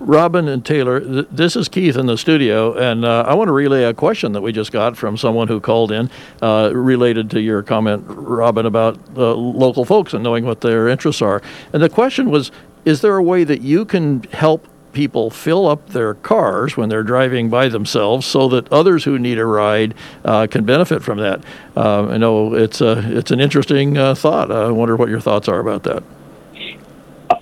Robin 0.00 0.48
and 0.48 0.64
Taylor, 0.64 1.00
th- 1.00 1.26
this 1.30 1.56
is 1.56 1.68
Keith 1.68 1.96
in 1.96 2.06
the 2.06 2.16
studio, 2.16 2.72
and 2.76 3.04
uh, 3.04 3.24
I 3.28 3.34
want 3.34 3.48
to 3.48 3.52
relay 3.52 3.84
a 3.84 3.92
question 3.92 4.32
that 4.32 4.40
we 4.40 4.50
just 4.50 4.72
got 4.72 4.96
from 4.96 5.18
someone 5.18 5.46
who 5.46 5.60
called 5.60 5.92
in 5.92 6.10
uh, 6.40 6.70
related 6.72 7.30
to 7.32 7.40
your 7.40 7.62
comment, 7.62 8.04
Robin, 8.06 8.64
about 8.64 8.98
uh, 9.14 9.34
local 9.34 9.84
folks 9.84 10.14
and 10.14 10.24
knowing 10.24 10.46
what 10.46 10.62
their 10.62 10.88
interests 10.88 11.20
are. 11.20 11.42
And 11.74 11.82
the 11.82 11.90
question 11.90 12.30
was 12.30 12.50
Is 12.86 13.02
there 13.02 13.16
a 13.16 13.22
way 13.22 13.44
that 13.44 13.60
you 13.60 13.84
can 13.84 14.22
help 14.32 14.66
people 14.92 15.30
fill 15.30 15.68
up 15.68 15.90
their 15.90 16.14
cars 16.14 16.76
when 16.76 16.88
they're 16.88 17.02
driving 17.02 17.48
by 17.48 17.68
themselves 17.68 18.26
so 18.26 18.48
that 18.48 18.72
others 18.72 19.04
who 19.04 19.18
need 19.18 19.38
a 19.38 19.44
ride 19.44 19.94
uh, 20.24 20.46
can 20.48 20.64
benefit 20.64 21.00
from 21.00 21.18
that. 21.18 21.44
Uh, 21.76 22.08
I 22.08 22.16
know 22.16 22.54
it's, 22.54 22.80
a, 22.80 23.16
it's 23.16 23.30
an 23.30 23.38
interesting 23.38 23.96
uh, 23.96 24.16
thought. 24.16 24.50
I 24.50 24.70
wonder 24.70 24.96
what 24.96 25.08
your 25.08 25.20
thoughts 25.20 25.46
are 25.46 25.60
about 25.60 25.84
that. 25.84 26.02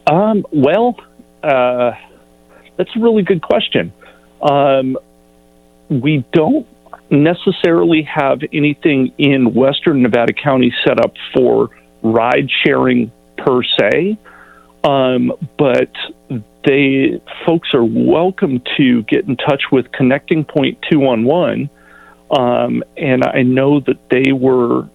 Um, 0.06 0.44
well, 0.52 1.00
uh, 1.42 1.92
that's 2.78 2.94
a 2.96 3.00
really 3.00 3.22
good 3.22 3.42
question. 3.42 3.92
Um, 4.40 4.96
we 5.90 6.24
don't 6.32 6.66
necessarily 7.10 8.02
have 8.02 8.40
anything 8.52 9.12
in 9.18 9.52
Western 9.54 10.02
Nevada 10.02 10.32
County 10.32 10.72
set 10.84 11.00
up 11.00 11.12
for 11.34 11.70
ride 12.02 12.48
sharing 12.64 13.10
per 13.36 13.62
se. 13.62 14.18
Um, 14.84 15.32
but 15.58 15.90
they 16.64 17.20
folks 17.44 17.74
are 17.74 17.84
welcome 17.84 18.62
to 18.76 19.02
get 19.04 19.26
in 19.26 19.36
touch 19.36 19.64
with 19.72 19.90
Connecting 19.92 20.44
Point 20.44 20.78
211. 20.90 21.68
Um, 22.30 22.84
and 22.96 23.24
I 23.24 23.42
know 23.42 23.80
that 23.80 23.98
they 24.10 24.32
were 24.32 24.88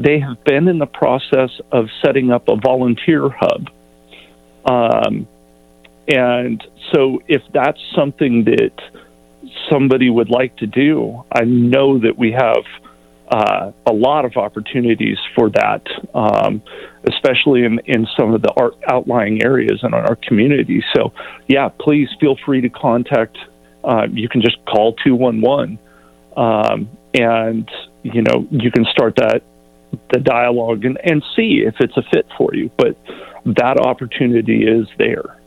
they 0.00 0.20
have 0.20 0.42
been 0.44 0.68
in 0.68 0.78
the 0.78 0.86
process 0.86 1.50
of 1.72 1.88
setting 2.04 2.30
up 2.30 2.48
a 2.48 2.56
volunteer 2.56 3.28
hub. 3.28 3.68
Um, 4.64 5.26
and 6.08 6.62
so 6.92 7.22
if 7.28 7.42
that's 7.52 7.80
something 7.94 8.44
that 8.44 8.72
somebody 9.70 10.10
would 10.10 10.30
like 10.30 10.56
to 10.56 10.66
do, 10.66 11.24
I 11.32 11.44
know 11.44 11.98
that 11.98 12.18
we 12.18 12.32
have 12.32 12.64
uh, 13.30 13.72
a 13.86 13.92
lot 13.92 14.24
of 14.24 14.36
opportunities 14.36 15.18
for 15.34 15.50
that, 15.50 15.86
um, 16.14 16.62
especially 17.06 17.64
in, 17.64 17.78
in 17.84 18.06
some 18.18 18.32
of 18.32 18.40
the 18.40 18.72
outlying 18.88 19.42
areas 19.42 19.80
in 19.82 19.92
our 19.92 20.16
community. 20.16 20.82
So, 20.96 21.12
yeah, 21.46 21.68
please 21.68 22.08
feel 22.18 22.36
free 22.44 22.62
to 22.62 22.70
contact. 22.70 23.36
Uh, 23.84 24.06
you 24.10 24.28
can 24.28 24.40
just 24.40 24.56
call 24.64 24.94
211 25.04 25.78
um, 26.36 26.88
and, 27.12 27.70
you 28.02 28.22
know, 28.22 28.46
you 28.50 28.70
can 28.70 28.86
start 28.86 29.16
that 29.16 29.42
the 30.12 30.20
dialogue 30.20 30.84
and, 30.84 30.98
and 31.02 31.22
see 31.34 31.62
if 31.66 31.74
it's 31.80 31.96
a 31.96 32.02
fit 32.12 32.26
for 32.36 32.54
you. 32.54 32.70
But 32.76 32.96
that 33.44 33.78
opportunity 33.78 34.64
is 34.64 34.86
there. 34.98 35.37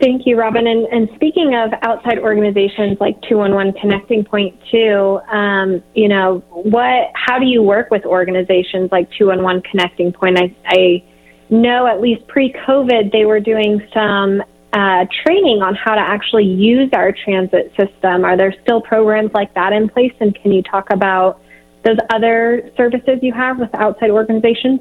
Thank 0.00 0.26
you, 0.26 0.38
Robin. 0.38 0.66
And, 0.66 0.86
and, 0.86 1.10
speaking 1.14 1.54
of 1.54 1.72
outside 1.82 2.18
organizations 2.18 2.96
like 3.00 3.20
211 3.28 3.74
Connecting 3.78 4.24
Point 4.24 4.58
2, 4.70 5.20
um, 5.30 5.82
you 5.94 6.08
know, 6.08 6.38
what, 6.48 7.10
how 7.14 7.38
do 7.38 7.44
you 7.44 7.62
work 7.62 7.90
with 7.90 8.06
organizations 8.06 8.90
like 8.90 9.10
211 9.18 9.62
Connecting 9.70 10.12
Point? 10.14 10.38
I, 10.38 10.56
I 10.64 11.04
know 11.50 11.86
at 11.86 12.00
least 12.00 12.26
pre-COVID 12.28 13.12
they 13.12 13.26
were 13.26 13.40
doing 13.40 13.86
some 13.92 14.42
uh, 14.72 15.04
training 15.22 15.60
on 15.60 15.74
how 15.74 15.94
to 15.94 16.00
actually 16.00 16.46
use 16.46 16.88
our 16.94 17.12
transit 17.12 17.70
system. 17.76 18.24
Are 18.24 18.38
there 18.38 18.54
still 18.62 18.80
programs 18.80 19.32
like 19.34 19.52
that 19.52 19.74
in 19.74 19.90
place? 19.90 20.14
And 20.18 20.34
can 20.34 20.50
you 20.52 20.62
talk 20.62 20.90
about 20.90 21.42
those 21.84 21.98
other 22.08 22.70
services 22.74 23.18
you 23.20 23.34
have 23.34 23.58
with 23.58 23.74
outside 23.74 24.08
organizations? 24.08 24.80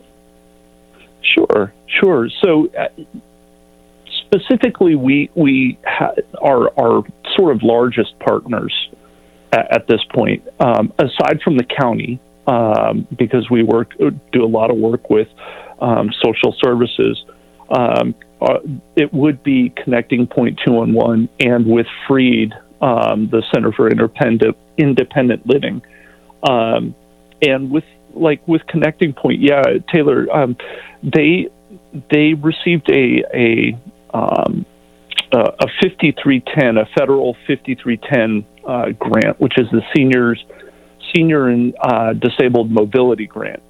Sure, 1.22 1.74
sure. 1.88 2.30
So, 2.42 2.70
uh, 2.78 2.88
specifically, 4.34 4.96
we 4.96 5.30
we 5.36 5.78
ha- 5.86 6.14
are 6.42 6.72
our 6.80 7.04
sort 7.36 7.56
of 7.56 7.64
largest 7.64 8.18
partners 8.20 8.74
at, 9.52 9.72
at 9.72 9.88
this 9.88 10.02
point, 10.14 10.48
um, 10.60 10.94
aside 11.00 11.42
from 11.44 11.58
the 11.58 11.64
county, 11.64 12.20
um, 12.48 13.08
because 13.18 13.50
we 13.50 13.64
work 13.64 13.94
do 14.32 14.44
a 14.44 14.48
lot 14.48 14.72
of 14.72 14.78
work 14.78 15.10
with 15.10 15.28
um, 15.82 16.12
social 16.24 16.56
services. 16.64 17.24
Um, 17.70 18.16
uh, 18.42 18.60
it 18.96 19.14
would 19.14 19.44
be 19.44 19.70
connecting 19.70 20.26
Point 20.26 20.60
211 20.66 21.30
and 21.40 21.66
with 21.66 21.88
Freed, 22.08 22.54
um, 22.82 23.30
the 23.30 23.44
Center 23.54 23.72
for 23.72 23.90
Independent, 23.90 24.58
Independent 24.78 25.46
Living. 25.46 25.82
Um, 26.42 26.96
and 27.42 27.70
with 27.70 27.84
like 28.14 28.46
with 28.48 28.66
Connecting 28.68 29.14
Point, 29.14 29.42
yeah, 29.42 29.62
Taylor, 29.94 30.28
they 31.04 31.50
they 32.12 32.34
received 32.34 32.90
a 32.90 33.24
a 33.34 33.78
um, 34.14 34.66
a 35.32 35.68
5310, 35.82 36.78
a 36.78 36.86
federal 36.98 37.36
5310 37.48 38.46
uh, 38.66 38.90
grant, 38.92 39.40
which 39.40 39.58
is 39.58 39.68
the 39.72 39.82
seniors 39.96 40.44
senior 41.16 41.48
and 41.48 41.76
uh, 41.82 42.14
disabled 42.14 42.70
mobility 42.72 43.26
grant, 43.26 43.62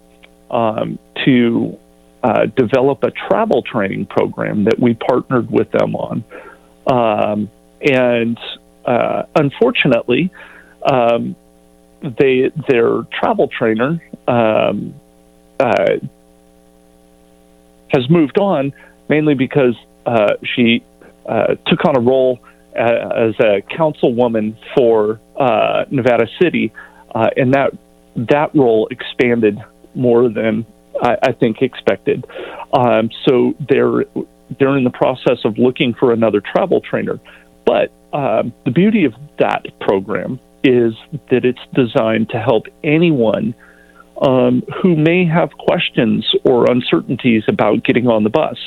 um, 0.52 1.00
to 1.26 1.78
uh, 2.24 2.46
develop 2.48 3.04
a 3.04 3.12
travel 3.12 3.62
training 3.62 4.06
program 4.06 4.66
that 4.66 4.80
we 4.80 4.94
partnered 4.94 5.50
with 5.50 5.72
them 5.72 5.96
on. 5.96 6.24
Um, 6.88 7.50
and 7.82 8.38
uh, 8.86 9.24
unfortunately, 9.36 10.32
um, 10.84 11.36
they 12.02 12.52
their 12.68 13.04
travel 13.20 13.48
trainer 13.48 14.02
um, 14.28 14.94
uh, 15.60 15.98
has 17.90 18.10
moved 18.10 18.38
on 18.38 18.74
mainly 19.10 19.34
because 19.34 19.76
uh, 20.10 20.34
she 20.56 20.84
uh, 21.28 21.54
took 21.68 21.86
on 21.86 21.96
a 21.96 22.00
role 22.00 22.40
uh, 22.76 23.28
as 23.28 23.36
a 23.40 23.62
councilwoman 23.78 24.58
for 24.76 25.20
uh, 25.40 25.86
Nevada 25.92 26.28
City, 26.42 26.74
and 27.14 27.54
that 27.54 27.78
that 28.16 28.56
role 28.56 28.88
expanded 28.90 29.60
more 29.94 30.30
than 30.30 30.66
I, 31.02 31.18
I 31.22 31.32
think 31.34 31.62
expected. 31.62 32.26
Um, 32.74 33.12
so 33.28 33.54
they're 33.70 34.06
they're 34.58 34.78
in 34.78 34.84
the 34.84 34.90
process 34.90 35.46
of 35.46 35.60
looking 35.60 35.94
for 35.94 36.12
another 36.12 36.42
travel 36.42 36.82
trainer, 36.82 37.20
but 37.66 37.92
um, 38.12 38.52
the 38.66 38.72
beauty 38.72 39.06
of 39.06 39.14
that 39.38 39.68
program 39.80 40.40
is 40.64 40.94
that 41.30 41.46
it's 41.46 41.60
designed 41.76 42.30
to 42.30 42.40
help 42.40 42.66
anyone 42.84 43.54
um, 44.22 44.64
who 44.82 44.96
may 44.96 45.26
have 45.26 45.52
questions 45.52 46.30
or 46.44 46.70
uncertainties 46.70 47.44
about 47.48 47.84
getting 47.84 48.08
on 48.08 48.24
the 48.24 48.30
bus. 48.32 48.58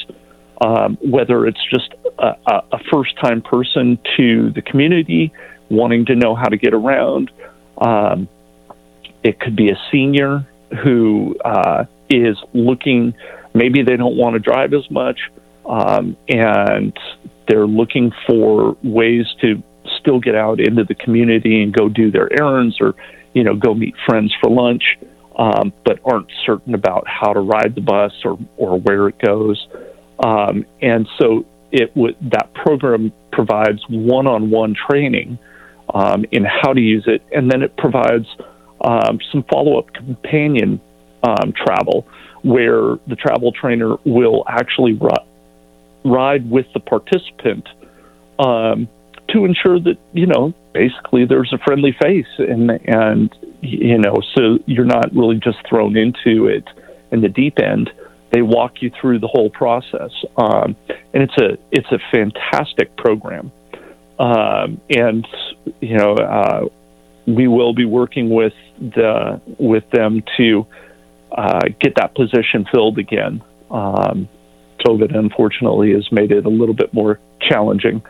Um, 0.64 0.97
whether 1.00 1.47
it's 1.47 1.64
just 1.71 1.92
a, 2.19 2.35
a 2.47 2.78
first 2.92 3.16
time 3.16 3.42
person 3.42 3.99
to 4.16 4.50
the 4.50 4.62
community 4.62 5.33
wanting 5.71 6.04
to 6.07 6.14
know 6.14 6.35
how 6.37 6.49
to 6.49 6.57
get 6.57 6.75
around, 6.75 7.33
um, 7.78 8.28
it 9.25 9.40
could 9.40 9.57
be 9.57 9.71
a 9.71 9.78
senior 9.90 10.47
who 10.85 11.37
uh, 11.45 11.85
is 12.11 12.37
looking, 12.52 13.14
maybe 13.54 13.83
they 13.83 13.97
don't 13.97 14.16
want 14.16 14.35
to 14.35 14.38
drive 14.38 14.73
as 14.75 14.88
much, 14.90 15.19
um, 15.66 16.16
and 16.28 16.97
they're 17.49 17.66
looking 17.66 18.12
for 18.26 18.76
ways 18.83 19.26
to 19.40 19.62
still 20.00 20.21
get 20.21 20.35
out 20.35 20.61
into 20.61 20.85
the 20.85 20.95
community 20.95 21.62
and 21.62 21.73
go 21.73 21.88
do 21.88 22.11
their 22.11 22.33
errands 22.40 22.76
or, 22.81 22.95
you 23.35 23.42
know, 23.42 23.54
go 23.54 23.75
meet 23.75 23.95
friends 24.07 24.33
for 24.40 24.50
lunch, 24.50 24.99
um, 25.37 25.73
but 25.85 25.99
aren't 26.04 26.31
certain 26.47 26.75
about 26.75 27.04
how 27.07 27.33
to 27.33 27.40
ride 27.40 27.75
the 27.75 27.81
bus 27.81 28.12
or, 28.25 28.38
or 28.57 28.78
where 28.81 29.09
it 29.09 29.19
goes. 29.19 29.66
Um, 30.19 30.66
and 30.81 31.09
so 31.19 31.45
it 31.71 31.97
would 31.97 32.16
that 32.33 32.52
program 32.54 33.12
provides 33.33 33.83
one-on-one 33.88 34.75
training 34.75 35.38
um, 35.92 36.25
in 36.31 36.45
how 36.45 36.73
to 36.73 36.81
use 36.81 37.04
it, 37.07 37.23
and 37.33 37.50
then 37.50 37.62
it 37.62 37.76
provides 37.76 38.26
um, 38.83 39.19
some 39.31 39.42
follow-up 39.45 39.92
companion 39.95 40.81
um, 41.23 41.52
travel 41.52 42.07
where 42.42 42.97
the 43.07 43.16
travel 43.16 43.52
trainer 43.52 43.97
will 44.04 44.45
actually 44.49 44.95
ri- 44.95 45.11
ride 46.04 46.49
with 46.50 46.66
the 46.75 46.81
participant 46.81 47.69
um, 48.38 48.89
to 49.28 49.45
ensure 49.45 49.78
that 49.80 49.97
you 50.13 50.26
know 50.26 50.52
basically 50.75 51.25
there's 51.25 51.52
a 51.52 51.58
friendly 51.58 51.97
face 52.02 52.26
and 52.39 52.71
and 52.71 53.34
you 53.60 53.99
know 53.99 54.17
so 54.34 54.58
you're 54.67 54.84
not 54.84 55.15
really 55.15 55.37
just 55.37 55.58
thrown 55.69 55.97
into 55.97 56.47
it 56.47 56.65
in 57.13 57.21
the 57.21 57.28
deep 57.28 57.58
end 57.58 57.91
they 58.32 58.42
walk 58.42 58.80
you 58.80 58.90
through 59.00 59.18
the 59.18 59.28
whole 59.28 59.50
process, 59.50 60.10
um, 60.36 60.75
and 61.12 61.23
it's 61.23 61.36
a 61.38 61.58
it's 61.71 61.90
a 61.92 61.99
fantastic 62.10 62.97
program. 62.97 63.52
Um, 64.18 64.80
and 64.88 65.26
you 65.80 65.97
know, 65.97 66.14
uh, 66.14 66.68
we 67.26 67.47
will 67.47 67.75
be 67.75 67.84
working 67.84 68.30
with 68.30 68.54
the 68.78 69.40
with 69.58 69.88
them 69.90 70.23
to 70.38 70.66
uh, 71.30 71.60
get 71.80 71.97
that 71.97 72.14
position 72.14 72.66
filled 72.73 72.99
again. 72.99 73.42
Um, 73.71 74.28
COVID, 74.86 75.14
unfortunately, 75.16 75.92
has 75.92 76.10
made 76.10 76.32
it 76.32 76.45
a 76.45 76.49
little 76.49 76.75
bit 76.75 76.92
more 76.92 77.21
challenging, 77.40 78.02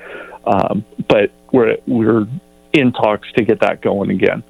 um, 0.46 0.84
but 1.08 1.32
we're 1.52 1.76
we're 1.86 2.26
in 2.72 2.92
talks 2.92 3.30
to 3.32 3.44
get 3.44 3.60
that 3.60 3.82
going 3.82 4.10
again. 4.10 4.42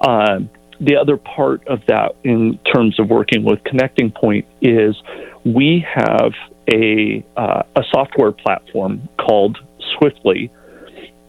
Um, 0.00 0.48
the 0.80 0.96
other 0.96 1.16
part 1.16 1.66
of 1.66 1.80
that, 1.88 2.16
in 2.24 2.58
terms 2.72 2.98
of 3.00 3.08
working 3.08 3.44
with 3.44 3.62
Connecting 3.64 4.12
Point, 4.12 4.46
is 4.60 4.96
we 5.44 5.84
have 5.92 6.32
a 6.72 7.24
uh, 7.36 7.62
a 7.74 7.82
software 7.90 8.32
platform 8.32 9.08
called 9.18 9.58
Swiftly 9.96 10.50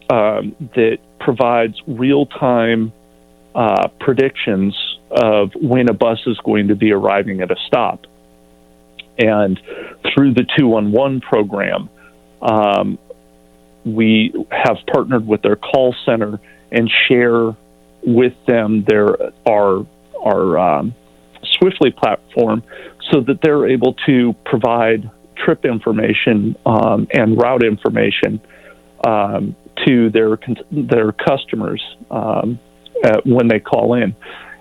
um, 0.10 0.56
that 0.76 0.98
provides 1.20 1.76
real 1.88 2.26
time 2.26 2.92
uh, 3.56 3.88
predictions 4.00 4.76
of 5.12 5.52
when 5.56 5.90
a 5.90 5.94
bus 5.94 6.20
is 6.28 6.38
going 6.44 6.68
to 6.68 6.76
be 6.76 6.92
arriving 6.92 7.42
at 7.42 7.52
a 7.52 7.56
stop. 7.68 8.06
And 9.18 9.60
through 10.14 10.34
the 10.34 10.46
211 10.58 11.22
program, 11.22 11.90
um, 12.42 12.98
we 13.84 14.34
have 14.52 14.78
partnered 14.92 15.26
with 15.26 15.42
their 15.42 15.56
call 15.56 15.96
center 16.06 16.40
and 16.72 16.90
share 17.08 17.56
with 18.06 18.34
them 18.48 18.84
their 18.88 19.16
our 19.48 19.86
our 20.24 20.58
um, 20.58 20.96
Swiftly 21.60 21.92
platform, 21.92 22.64
so 23.12 23.22
that 23.22 23.40
they're 23.42 23.68
able 23.68 23.96
to 24.06 24.34
provide 24.46 25.10
trip 25.36 25.66
information 25.66 26.56
um, 26.66 27.08
and 27.14 27.38
route 27.38 27.64
information 27.64 28.42
um, 29.08 29.56
to 29.86 30.10
their 30.10 30.38
their 30.72 31.12
customers 31.14 31.82
um, 32.12 32.60
when 33.26 33.48
they 33.48 33.60
call 33.60 33.94
in, 33.94 34.16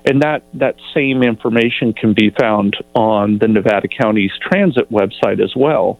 and 0.04 0.22
that 0.22 0.44
that 0.54 0.76
same 0.94 1.22
information 1.22 1.92
can 1.92 2.14
be 2.14 2.30
found 2.30 2.76
on 2.94 3.38
the 3.38 3.48
Nevada 3.48 3.88
County's 3.88 4.32
transit 4.40 4.90
website 4.90 5.42
as 5.42 5.54
well, 5.56 5.98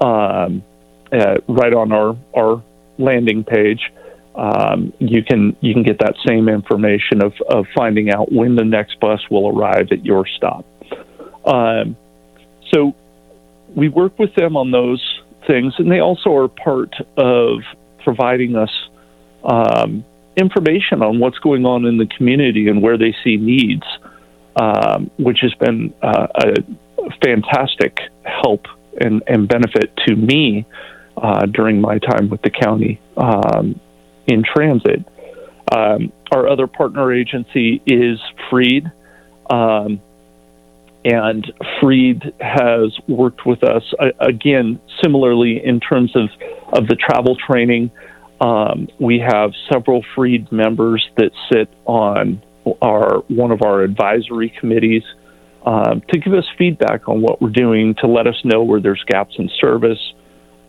um, 0.00 0.62
right 1.12 1.74
on 1.74 1.92
our 1.92 2.16
our 2.34 2.62
landing 2.98 3.44
page 3.44 3.92
um, 4.36 4.92
you 4.98 5.22
can 5.22 5.56
you 5.60 5.72
can 5.72 5.82
get 5.82 5.98
that 6.00 6.14
same 6.26 6.48
information 6.48 7.22
of, 7.22 7.32
of 7.48 7.66
finding 7.74 8.10
out 8.10 8.30
when 8.30 8.54
the 8.54 8.64
next 8.64 9.00
bus 9.00 9.20
will 9.30 9.48
arrive 9.48 9.88
at 9.90 10.04
your 10.04 10.26
stop. 10.26 10.66
Um, 11.46 11.96
so 12.72 12.94
we 13.74 13.88
work 13.88 14.18
with 14.18 14.34
them 14.34 14.56
on 14.56 14.70
those 14.70 15.02
things, 15.46 15.74
and 15.78 15.90
they 15.90 16.00
also 16.00 16.34
are 16.34 16.48
part 16.48 16.94
of 17.16 17.60
providing 18.04 18.56
us 18.56 18.70
um, 19.44 20.04
information 20.36 21.02
on 21.02 21.18
what's 21.18 21.38
going 21.38 21.64
on 21.64 21.86
in 21.86 21.96
the 21.96 22.06
community 22.06 22.68
and 22.68 22.82
where 22.82 22.98
they 22.98 23.14
see 23.24 23.36
needs, 23.36 23.86
um, 24.56 25.10
which 25.18 25.38
has 25.40 25.54
been 25.54 25.94
uh, 26.02 26.26
a 26.34 27.10
fantastic 27.24 28.00
help 28.24 28.66
and, 29.00 29.22
and 29.26 29.48
benefit 29.48 29.96
to 30.06 30.14
me 30.14 30.66
uh, 31.16 31.46
during 31.46 31.80
my 31.80 31.98
time 31.98 32.28
with 32.28 32.42
the 32.42 32.50
county. 32.50 33.00
Um, 33.16 33.80
in 34.26 34.42
transit. 34.42 35.04
Um, 35.74 36.12
our 36.32 36.48
other 36.48 36.66
partner 36.66 37.12
agency 37.12 37.82
is 37.86 38.20
Freed. 38.50 38.90
Um, 39.50 40.00
and 41.04 41.52
Freed 41.80 42.34
has 42.40 42.98
worked 43.06 43.46
with 43.46 43.62
us 43.62 43.82
uh, 44.00 44.08
again, 44.18 44.80
similarly 45.02 45.64
in 45.64 45.78
terms 45.78 46.14
of, 46.16 46.28
of 46.72 46.88
the 46.88 46.96
travel 46.96 47.36
training. 47.36 47.92
Um, 48.40 48.88
we 48.98 49.20
have 49.20 49.52
several 49.72 50.04
Freed 50.14 50.50
members 50.50 51.08
that 51.16 51.30
sit 51.50 51.68
on 51.84 52.42
our 52.82 53.18
one 53.28 53.52
of 53.52 53.62
our 53.62 53.82
advisory 53.82 54.52
committees 54.58 55.04
um, 55.64 56.02
to 56.08 56.18
give 56.18 56.34
us 56.34 56.44
feedback 56.58 57.08
on 57.08 57.22
what 57.22 57.40
we're 57.40 57.50
doing, 57.50 57.94
to 58.00 58.08
let 58.08 58.26
us 58.26 58.36
know 58.44 58.64
where 58.64 58.80
there's 58.80 59.02
gaps 59.06 59.34
in 59.38 59.48
service, 59.60 60.12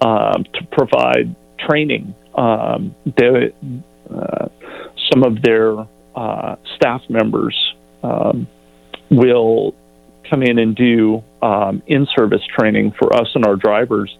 um, 0.02 0.46
to 0.54 0.63
provide 0.72 1.36
training 1.67 2.13
um, 2.38 2.95
uh, 3.06 4.47
some 5.12 5.23
of 5.23 5.41
their 5.41 5.88
uh, 6.15 6.56
staff 6.76 7.02
members 7.10 7.56
um, 8.04 8.47
will 9.10 9.76
come 10.30 10.43
in 10.43 10.60
and 10.60 10.76
do 10.76 11.23
um, 11.41 11.82
in-service 11.88 12.41
training 12.58 12.93
for 12.97 13.15
us 13.15 13.28
and 13.36 13.45
our 13.45 13.56
drivers 13.56 14.15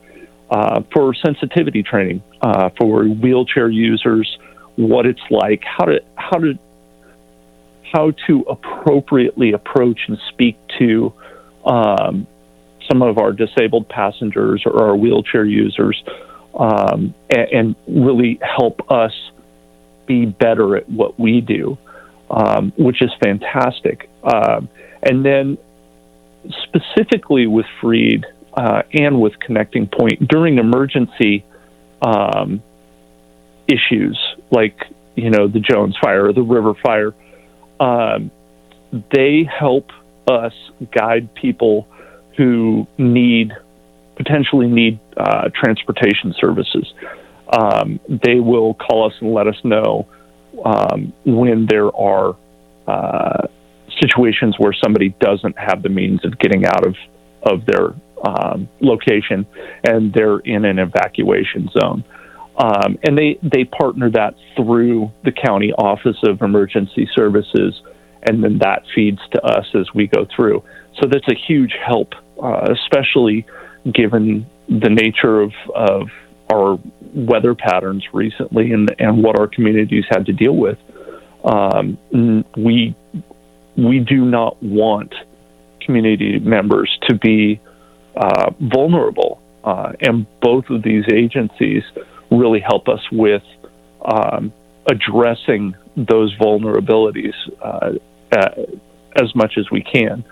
uh, 0.50 0.82
for 0.94 1.14
sensitivity 1.14 1.84
training 1.84 2.22
uh, 2.42 2.70
for 2.78 3.04
wheelchair 3.06 3.70
users, 3.70 4.38
what 4.76 5.06
it's 5.06 5.22
like, 5.30 5.62
how 5.66 5.86
to 5.86 6.00
how 6.16 6.38
to 6.38 6.54
how 7.92 8.12
to 8.28 8.42
appropriately 8.50 9.54
approach 9.54 10.00
and 10.08 10.18
speak 10.30 10.58
to 10.80 11.14
um, 11.66 12.28
some 12.90 13.02
of 13.02 13.18
our 13.18 13.32
disabled 13.32 13.88
passengers 13.90 14.64
or 14.66 14.84
our 14.84 14.96
wheelchair 14.96 15.46
users 15.46 16.02
um, 16.58 17.14
and, 17.30 17.52
and, 17.54 17.76
really 17.88 18.40
help 18.42 18.92
us 18.92 19.14
be 20.08 20.26
better 20.26 20.76
at 20.76 20.90
what 20.90 21.20
we 21.20 21.40
do, 21.40 21.78
um, 22.32 22.74
which 22.78 23.02
is 23.02 23.12
fantastic. 23.22 24.10
Um, 24.24 24.68
and 25.04 25.24
then 25.24 25.58
specifically 26.64 27.46
with 27.46 27.68
Freed 27.80 28.26
uh, 28.54 28.82
and 28.92 29.22
with 29.22 29.40
Connecting 29.40 29.88
Point 29.88 30.28
during 30.28 30.58
emergency 30.58 31.46
um, 32.02 32.64
issues 33.68 34.18
like 34.52 34.80
you 35.16 35.30
know 35.30 35.48
the 35.48 35.60
Jones 35.60 35.96
fire 36.02 36.28
or 36.28 36.34
the 36.34 36.42
River 36.42 36.74
fire, 36.74 37.14
um, 37.80 38.32
they 39.12 39.44
help 39.44 39.92
us 40.28 40.54
guide 40.92 41.34
people 41.36 41.88
who 42.36 42.88
need 42.98 43.52
potentially 44.18 44.68
need 44.68 45.00
uh, 45.16 45.50
transportation 45.56 46.34
services. 46.40 46.94
Um, 47.52 48.00
they 48.10 48.40
will 48.40 48.74
call 48.74 49.08
us 49.08 49.14
and 49.22 49.34
let 49.34 49.48
us 49.48 49.56
know 49.64 50.08
um, 50.66 51.14
when 51.26 51.68
there 51.70 51.96
are 51.96 52.36
uh, 52.88 53.48
situations 54.02 54.56
where 54.58 54.74
somebody 54.74 55.16
doesn't 55.20 55.58
have 55.58 55.82
the 55.82 55.90
means 55.90 56.26
of 56.26 56.38
getting 56.40 56.66
out 56.66 56.86
of 56.86 56.96
of 57.44 57.66
their 57.66 57.94
um, 58.26 58.68
location 58.82 59.46
and 59.84 60.12
they're 60.14 60.40
in 60.40 60.66
an 60.66 60.80
evacuation 60.80 61.70
zone. 61.80 62.04
Um, 62.58 62.98
and 63.04 63.18
they, 63.18 63.38
they 63.44 63.66
partner 63.66 64.10
that 64.12 64.34
through 64.56 65.12
the 65.24 65.32
county 65.32 65.72
office 65.74 66.18
of 66.24 66.42
emergency 66.42 67.08
services, 67.16 67.80
and 68.24 68.44
then 68.44 68.58
that 68.60 68.82
feeds 68.96 69.20
to 69.34 69.42
us 69.44 69.68
as 69.76 69.88
we 69.94 70.08
go 70.08 70.26
through. 70.36 70.64
So 71.00 71.08
that's 71.08 71.28
a 71.30 71.36
huge 71.36 71.74
help, 71.86 72.14
uh, 72.42 72.74
especially 72.74 73.46
given 73.94 74.46
the 74.68 74.90
nature 74.90 75.42
of, 75.42 75.54
of 75.76 76.10
our 76.52 76.80
weather 77.14 77.56
patterns 77.56 78.06
recently 78.14 78.72
and, 78.72 78.94
and 79.00 79.24
what 79.24 79.40
our 79.40 79.48
communities 79.48 80.06
had 80.10 80.26
to 80.26 80.34
deal 80.34 80.56
with. 80.56 80.78
Um, 81.44 81.98
we 82.58 82.96
we 83.78 84.00
do 84.00 84.26
not 84.26 84.62
want 84.62 85.14
community 85.82 86.40
members 86.40 86.98
to 87.08 87.16
be 87.16 87.62
uh, 88.16 88.52
vulnerable, 88.60 89.40
uh, 89.64 89.94
and 90.02 90.26
both 90.42 90.70
of 90.70 90.82
these 90.82 91.06
agencies 91.14 91.84
really 92.32 92.60
help 92.60 92.90
us 92.90 93.00
with 93.12 93.44
um, 94.04 94.52
addressing 94.90 95.76
those 95.96 96.36
vulnerabilities 96.38 97.36
uh, 97.62 97.92
as 99.22 99.36
much 99.36 99.54
as 99.58 99.70
we 99.72 99.82
can. 99.82 100.26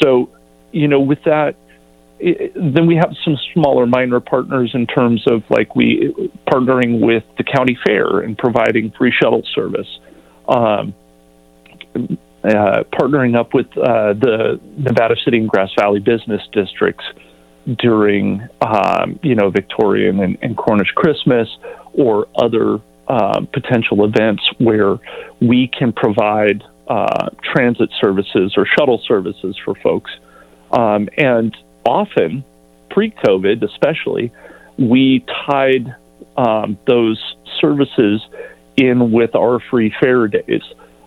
So, 0.00 0.30
you 0.72 0.88
know, 0.88 1.00
with 1.00 1.22
that, 1.24 1.56
then 2.20 2.86
we 2.86 2.96
have 2.96 3.14
some 3.24 3.36
smaller 3.54 3.86
minor 3.86 4.20
partners 4.20 4.70
in 4.74 4.86
terms 4.86 5.22
of 5.26 5.42
like 5.48 5.74
we 5.74 6.12
partnering 6.46 7.00
with 7.00 7.24
the 7.38 7.44
county 7.44 7.78
fair 7.86 8.20
and 8.20 8.36
providing 8.36 8.92
free 8.92 9.12
shuttle 9.12 9.42
service. 9.54 9.88
Um, 10.48 10.94
uh, 12.42 12.84
partnering 12.92 13.36
up 13.36 13.52
with 13.52 13.66
uh, 13.76 14.14
the 14.14 14.58
Nevada 14.78 15.14
City 15.24 15.38
and 15.38 15.48
Grass 15.48 15.70
Valley 15.78 16.00
business 16.00 16.40
districts 16.52 17.04
during, 17.78 18.48
um, 18.62 19.20
you 19.22 19.34
know, 19.34 19.50
Victorian 19.50 20.20
and, 20.20 20.38
and, 20.40 20.56
Cornish 20.56 20.90
Christmas 20.94 21.48
or 21.92 22.26
other 22.36 22.78
uh, 23.08 23.40
potential 23.52 24.04
events 24.06 24.42
where 24.56 24.96
we 25.40 25.68
can 25.68 25.92
provide 25.92 26.64
uh, 26.88 27.28
transit 27.52 27.90
services 28.00 28.54
or 28.56 28.66
shuttle 28.78 29.02
services 29.06 29.56
for 29.62 29.74
folks. 29.82 30.10
Um, 30.72 31.08
and 31.18 31.54
often, 31.84 32.44
pre 32.90 33.10
COVID 33.10 33.62
especially, 33.62 34.32
we 34.78 35.24
tied 35.46 35.94
um, 36.36 36.78
those 36.86 37.18
services 37.60 38.22
in 38.76 39.12
with 39.12 39.34
our 39.34 39.60
free 39.70 39.94
fare 40.00 40.28
days. 40.28 40.62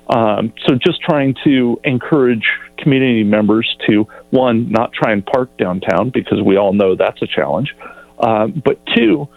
Um, 0.08 0.54
so 0.66 0.76
just 0.76 1.02
trying 1.02 1.36
to 1.44 1.80
encourage 1.84 2.46
community 2.78 3.24
members 3.24 3.76
to 3.88 4.08
one, 4.32 4.70
not 4.70 4.92
try 4.94 5.12
and 5.12 5.26
park 5.26 5.56
downtown 5.58 6.10
because 6.10 6.42
we 6.42 6.58
all 6.58 6.74
know 6.74 6.96
that's 6.96 7.22
a 7.22 7.28
challenge, 7.28 7.74
um, 8.20 8.62
but 8.64 8.80
two, 8.96 9.28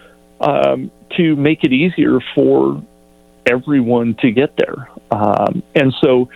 um, 0.41 0.91
to 1.17 1.37
make 1.37 1.63
it 1.63 1.73
easier 1.73 2.19
for 2.35 2.83
everyone 3.47 4.15
to 4.21 4.33
get 4.33 4.57
there. 4.57 4.91
Um, 5.11 5.63
and 5.75 5.95
so, 6.03 6.29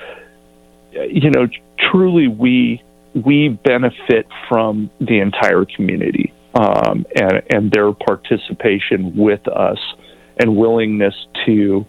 you 0.92 1.30
know, 1.30 1.48
truly 1.90 2.28
we 2.28 2.82
we 3.14 3.48
benefit 3.48 4.26
from 4.48 4.90
the 5.00 5.18
entire 5.20 5.64
community 5.64 6.32
um, 6.54 7.04
and, 7.14 7.42
and 7.50 7.72
their 7.72 7.92
participation 7.92 9.16
with 9.16 9.46
us 9.48 9.78
and 10.38 10.56
willingness 10.56 11.14
to 11.46 11.84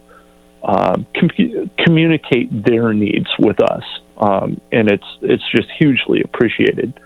um, 0.64 1.06
com- 1.18 1.70
communicate 1.78 2.64
their 2.64 2.92
needs 2.92 3.28
with 3.38 3.60
us, 3.60 3.82
um, 4.18 4.60
and 4.70 4.90
it's 4.90 5.04
it's 5.20 5.42
just 5.50 5.68
hugely 5.78 6.22
appreciated 6.22 6.98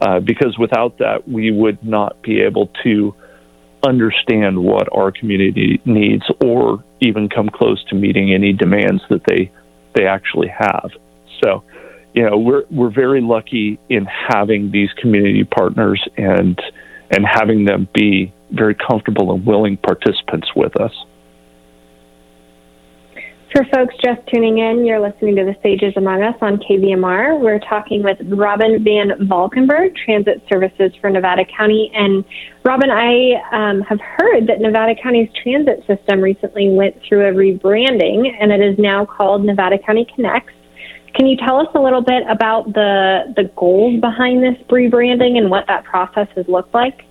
uh, 0.00 0.20
because 0.20 0.56
without 0.58 0.98
that, 0.98 1.28
we 1.28 1.50
would 1.50 1.84
not 1.84 2.22
be 2.22 2.40
able 2.40 2.70
to 2.84 3.14
understand 3.82 4.62
what 4.62 4.88
our 4.94 5.10
community 5.10 5.80
needs 5.84 6.22
or 6.44 6.84
even 7.00 7.28
come 7.28 7.48
close 7.48 7.82
to 7.84 7.94
meeting 7.94 8.32
any 8.32 8.52
demands 8.52 9.02
that 9.10 9.22
they 9.26 9.50
they 9.94 10.06
actually 10.06 10.48
have. 10.48 10.90
So, 11.42 11.64
you 12.14 12.28
know, 12.28 12.36
we're 12.38 12.64
we're 12.70 12.90
very 12.90 13.20
lucky 13.20 13.78
in 13.88 14.04
having 14.04 14.70
these 14.70 14.90
community 15.00 15.44
partners 15.44 16.02
and 16.16 16.60
and 17.10 17.24
having 17.26 17.64
them 17.64 17.88
be 17.94 18.32
very 18.50 18.74
comfortable 18.74 19.32
and 19.32 19.46
willing 19.46 19.76
participants 19.76 20.48
with 20.54 20.80
us. 20.80 20.92
For 23.52 23.64
folks 23.74 23.96
just 24.04 24.20
tuning 24.32 24.58
in, 24.58 24.86
you're 24.86 25.00
listening 25.00 25.34
to 25.34 25.44
the 25.44 25.56
Sages 25.60 25.92
Among 25.96 26.22
Us 26.22 26.36
on 26.40 26.58
KVMR. 26.58 27.40
We're 27.40 27.58
talking 27.58 28.04
with 28.04 28.16
Robin 28.26 28.84
VanValkenburgh, 28.84 29.96
Transit 30.04 30.40
Services 30.48 30.92
for 31.00 31.10
Nevada 31.10 31.44
County. 31.44 31.90
And 31.92 32.24
Robin, 32.64 32.90
I 32.90 33.42
um, 33.50 33.80
have 33.80 34.00
heard 34.00 34.46
that 34.46 34.60
Nevada 34.60 34.94
County's 35.02 35.28
transit 35.42 35.84
system 35.88 36.20
recently 36.20 36.68
went 36.68 36.94
through 37.02 37.26
a 37.26 37.32
rebranding, 37.32 38.32
and 38.40 38.52
it 38.52 38.60
is 38.60 38.78
now 38.78 39.04
called 39.04 39.44
Nevada 39.44 39.78
County 39.78 40.06
Connects. 40.14 40.52
Can 41.14 41.26
you 41.26 41.36
tell 41.36 41.58
us 41.58 41.68
a 41.74 41.80
little 41.80 42.02
bit 42.02 42.24
about 42.28 42.72
the 42.72 43.32
the 43.36 43.44
goals 43.56 44.00
behind 44.00 44.42
this 44.42 44.56
rebranding 44.68 45.36
and 45.36 45.50
what 45.50 45.66
that 45.66 45.84
process 45.84 46.28
has 46.36 46.46
looked 46.48 46.72
like? 46.74 47.04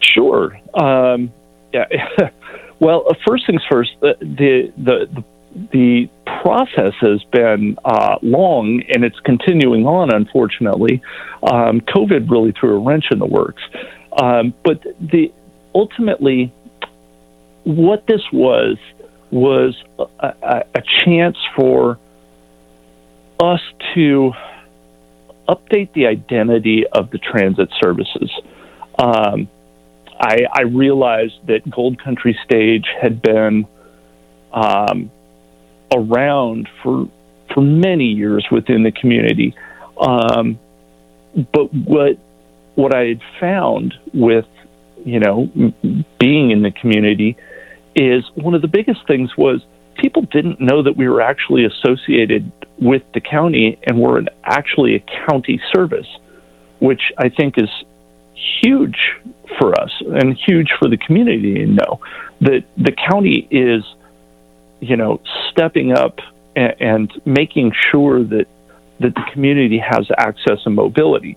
Sure. 0.00 0.58
Um, 0.74 1.32
yeah. 1.72 1.86
Well, 2.78 3.04
uh, 3.08 3.14
first 3.26 3.46
things 3.46 3.62
first, 3.70 3.92
the 4.00 4.16
the 4.20 4.72
the, 4.76 5.24
the 5.72 6.10
process 6.42 6.92
has 7.00 7.22
been 7.32 7.78
uh, 7.84 8.16
long 8.22 8.82
and 8.92 9.04
it's 9.04 9.18
continuing 9.20 9.86
on. 9.86 10.12
Unfortunately, 10.14 11.00
um, 11.42 11.80
COVID 11.80 12.30
really 12.30 12.52
threw 12.52 12.76
a 12.76 12.78
wrench 12.78 13.06
in 13.10 13.18
the 13.18 13.26
works. 13.26 13.62
Um, 14.20 14.52
but 14.64 14.82
the 15.00 15.32
ultimately, 15.74 16.52
what 17.64 18.06
this 18.06 18.22
was 18.32 18.76
was 19.30 19.74
a, 19.98 20.34
a, 20.42 20.62
a 20.74 20.82
chance 21.04 21.36
for 21.54 21.98
us 23.40 23.60
to 23.94 24.32
update 25.48 25.92
the 25.92 26.06
identity 26.06 26.84
of 26.92 27.10
the 27.10 27.18
transit 27.18 27.68
services. 27.80 28.30
Um, 28.98 29.48
I, 30.18 30.46
I 30.50 30.62
realized 30.62 31.46
that 31.46 31.68
Gold 31.70 32.02
Country 32.02 32.38
Stage 32.44 32.86
had 33.00 33.20
been 33.20 33.66
um, 34.52 35.10
around 35.94 36.68
for 36.82 37.08
for 37.52 37.60
many 37.60 38.06
years 38.06 38.44
within 38.50 38.82
the 38.82 38.90
community. 38.90 39.54
Um, 40.00 40.58
but 41.52 41.72
what 41.72 42.18
what 42.74 42.94
I 42.94 43.04
had 43.06 43.20
found 43.38 43.94
with 44.14 44.46
you 45.04 45.20
know 45.20 45.50
being 46.18 46.50
in 46.50 46.62
the 46.62 46.70
community 46.70 47.36
is 47.94 48.24
one 48.34 48.54
of 48.54 48.62
the 48.62 48.68
biggest 48.68 49.06
things 49.06 49.30
was 49.36 49.62
people 49.98 50.22
didn't 50.22 50.60
know 50.60 50.82
that 50.82 50.96
we 50.96 51.08
were 51.08 51.20
actually 51.20 51.64
associated 51.64 52.50
with 52.80 53.02
the 53.14 53.20
county 53.20 53.78
and 53.84 54.00
were 54.00 54.22
actually 54.44 54.96
a 54.96 55.04
county 55.26 55.60
service, 55.74 56.06
which 56.78 57.12
I 57.18 57.28
think 57.28 57.58
is 57.58 57.70
huge 58.62 58.98
for 59.58 59.78
us 59.80 59.90
and 60.00 60.36
huge 60.36 60.68
for 60.78 60.88
the 60.88 60.96
community 60.96 61.54
to 61.54 61.66
know 61.66 62.00
that 62.40 62.64
the 62.76 62.92
county 62.92 63.46
is, 63.50 63.82
you 64.80 64.96
know, 64.96 65.20
stepping 65.50 65.92
up 65.92 66.18
and, 66.54 66.74
and 66.80 67.22
making 67.24 67.72
sure 67.90 68.22
that 68.22 68.46
that 68.98 69.14
the 69.14 69.24
community 69.32 69.78
has 69.78 70.08
access 70.16 70.58
and 70.64 70.74
mobility. 70.74 71.36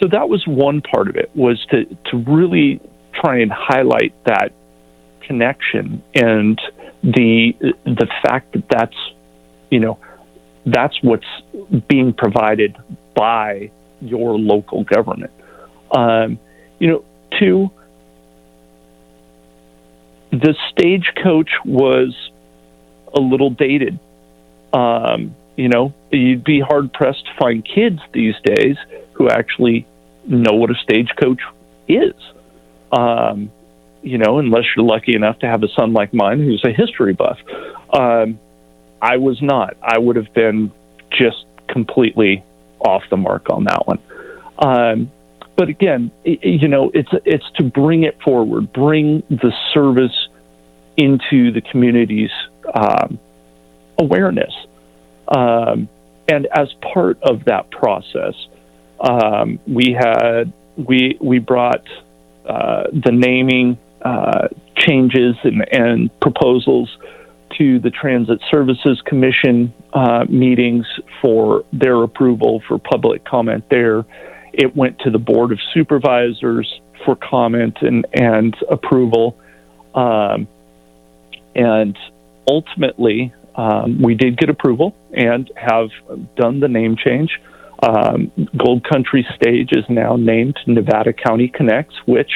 So 0.00 0.08
that 0.08 0.30
was 0.30 0.46
one 0.46 0.80
part 0.80 1.08
of 1.08 1.16
it 1.16 1.30
was 1.34 1.64
to 1.70 1.84
to 1.84 2.16
really 2.16 2.80
try 3.14 3.40
and 3.40 3.52
highlight 3.52 4.14
that 4.24 4.52
connection 5.20 6.02
and 6.14 6.60
the 7.02 7.54
the 7.84 8.08
fact 8.22 8.52
that 8.52 8.64
that's 8.68 8.96
you 9.70 9.80
know 9.80 9.98
that's 10.66 10.96
what's 11.02 11.26
being 11.88 12.12
provided 12.12 12.76
by 13.14 13.70
your 14.00 14.38
local 14.38 14.84
government. 14.84 15.32
Um, 15.90 16.38
you 16.78 16.88
know, 16.88 17.04
two, 17.38 17.70
the 20.30 20.54
stagecoach 20.70 21.50
was 21.64 22.14
a 23.14 23.20
little 23.20 23.50
dated. 23.50 23.98
Um, 24.72 25.34
you 25.56 25.68
know, 25.68 25.92
you'd 26.10 26.44
be 26.44 26.60
hard 26.60 26.92
pressed 26.92 27.26
to 27.26 27.32
find 27.38 27.64
kids 27.64 28.00
these 28.12 28.34
days 28.44 28.76
who 29.12 29.28
actually 29.28 29.86
know 30.26 30.52
what 30.52 30.70
a 30.70 30.74
stagecoach 30.82 31.40
is. 31.88 32.14
Um, 32.90 33.50
you 34.02 34.18
know, 34.18 34.38
unless 34.38 34.64
you're 34.74 34.84
lucky 34.84 35.14
enough 35.14 35.38
to 35.40 35.46
have 35.46 35.62
a 35.62 35.68
son 35.68 35.92
like 35.92 36.12
mine 36.12 36.38
who's 36.40 36.64
a 36.64 36.72
history 36.72 37.12
buff. 37.12 37.38
Um, 37.92 38.38
I 39.02 39.16
was 39.16 39.42
not. 39.42 39.76
I 39.82 39.98
would 39.98 40.14
have 40.14 40.32
been 40.32 40.70
just 41.10 41.44
completely 41.68 42.44
off 42.78 43.02
the 43.10 43.16
mark 43.16 43.50
on 43.50 43.64
that 43.64 43.86
one. 43.86 43.98
Um, 44.58 45.10
but 45.56 45.68
again, 45.68 46.10
you 46.24 46.68
know, 46.68 46.90
it's 46.94 47.10
it's 47.24 47.44
to 47.56 47.64
bring 47.64 48.04
it 48.04 48.18
forward, 48.22 48.72
bring 48.72 49.22
the 49.28 49.52
service 49.74 50.28
into 50.96 51.50
the 51.52 51.60
community's 51.60 52.30
um, 52.72 53.18
awareness, 53.98 54.54
um, 55.28 55.88
and 56.28 56.46
as 56.46 56.72
part 56.94 57.20
of 57.22 57.44
that 57.46 57.70
process, 57.70 58.34
um, 59.00 59.58
we 59.66 59.92
had 59.98 60.52
we 60.76 61.18
we 61.20 61.38
brought 61.38 61.86
uh, 62.46 62.84
the 62.92 63.12
naming 63.12 63.78
uh, 64.00 64.48
changes 64.76 65.36
and, 65.44 65.66
and, 65.72 66.20
proposals 66.20 66.88
to 67.58 67.78
the 67.78 67.90
Transit 67.90 68.40
Services 68.50 69.00
Commission 69.04 69.72
uh, 69.92 70.24
meetings 70.28 70.86
for 71.20 71.64
their 71.72 72.02
approval 72.02 72.62
for 72.66 72.78
public 72.78 73.24
comment 73.24 73.64
there. 73.70 74.04
It 74.52 74.76
went 74.76 74.98
to 75.00 75.10
the 75.10 75.18
Board 75.18 75.52
of 75.52 75.58
Supervisors 75.72 76.80
for 77.04 77.16
comment 77.16 77.78
and, 77.80 78.06
and 78.12 78.56
approval. 78.70 79.36
Um, 79.94 80.46
and 81.54 81.98
ultimately, 82.46 83.32
um, 83.54 84.00
we 84.00 84.14
did 84.14 84.36
get 84.38 84.48
approval 84.48 84.94
and 85.12 85.50
have 85.56 85.90
done 86.36 86.60
the 86.60 86.68
name 86.68 86.96
change. 86.96 87.40
Um, 87.82 88.30
Gold 88.56 88.84
Country 88.84 89.26
Stage 89.34 89.70
is 89.72 89.84
now 89.88 90.16
named 90.16 90.56
Nevada 90.66 91.12
County 91.12 91.48
Connects, 91.48 91.94
which, 92.06 92.30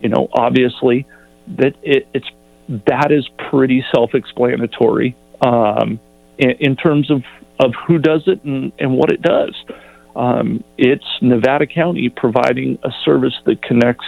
you 0.00 0.08
know, 0.08 0.28
obviously 0.32 1.06
that 1.58 1.74
it, 1.82 2.08
it's 2.14 2.28
that 2.86 3.10
is 3.10 3.28
pretty 3.50 3.84
self-explanatory 3.92 5.16
um, 5.40 5.98
in, 6.38 6.50
in, 6.60 6.76
terms 6.76 7.10
of, 7.10 7.22
of 7.58 7.72
who 7.86 7.98
does 7.98 8.22
it 8.26 8.42
and, 8.44 8.72
and 8.78 8.96
what 8.96 9.10
it 9.10 9.20
does. 9.20 9.54
Um, 10.14 10.62
it's 10.78 11.04
Nevada 11.20 11.66
County 11.66 12.08
providing 12.08 12.78
a 12.82 12.90
service 13.04 13.34
that 13.46 13.62
connects 13.62 14.06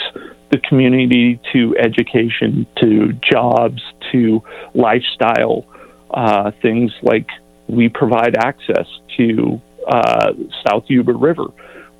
the 0.50 0.58
community 0.58 1.40
to 1.52 1.76
education, 1.78 2.66
to 2.80 3.12
jobs, 3.14 3.82
to 4.12 4.42
lifestyle 4.74 5.66
uh, 6.10 6.50
things 6.60 6.92
like 7.02 7.26
we 7.68 7.88
provide 7.88 8.36
access 8.36 8.86
to 9.16 9.60
uh, 9.88 10.32
South 10.66 10.84
Yuba 10.88 11.14
River. 11.14 11.46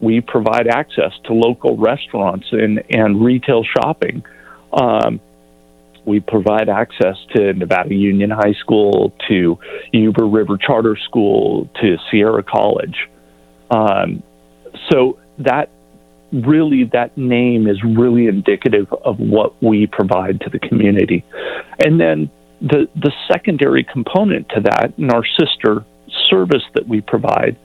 We 0.00 0.20
provide 0.20 0.68
access 0.68 1.12
to 1.24 1.32
local 1.32 1.76
restaurants 1.76 2.46
and, 2.52 2.82
and 2.90 3.24
retail 3.24 3.64
shopping. 3.64 4.24
Um, 4.72 5.20
we 6.04 6.20
provide 6.20 6.68
access 6.68 7.16
to 7.34 7.52
Nevada 7.52 7.94
Union 7.94 8.30
High 8.30 8.54
School, 8.60 9.12
to 9.28 9.58
Yuba 9.92 10.24
River 10.24 10.56
Charter 10.56 10.96
School, 10.96 11.68
to 11.80 11.96
Sierra 12.10 12.42
College. 12.42 13.08
Um, 13.70 14.22
so 14.90 15.18
that 15.38 15.70
really, 16.32 16.84
that 16.92 17.16
name 17.16 17.68
is 17.68 17.82
really 17.84 18.26
indicative 18.26 18.92
of 19.04 19.18
what 19.18 19.62
we 19.62 19.86
provide 19.86 20.40
to 20.40 20.50
the 20.50 20.58
community. 20.58 21.24
And 21.84 22.00
then 22.00 22.30
the, 22.60 22.88
the 22.96 23.12
secondary 23.30 23.84
component 23.84 24.48
to 24.50 24.60
that, 24.60 24.94
and 24.96 25.10
our 25.12 25.24
sister 25.24 25.84
service 26.28 26.62
that 26.74 26.88
we 26.88 27.00
provide, 27.00 27.56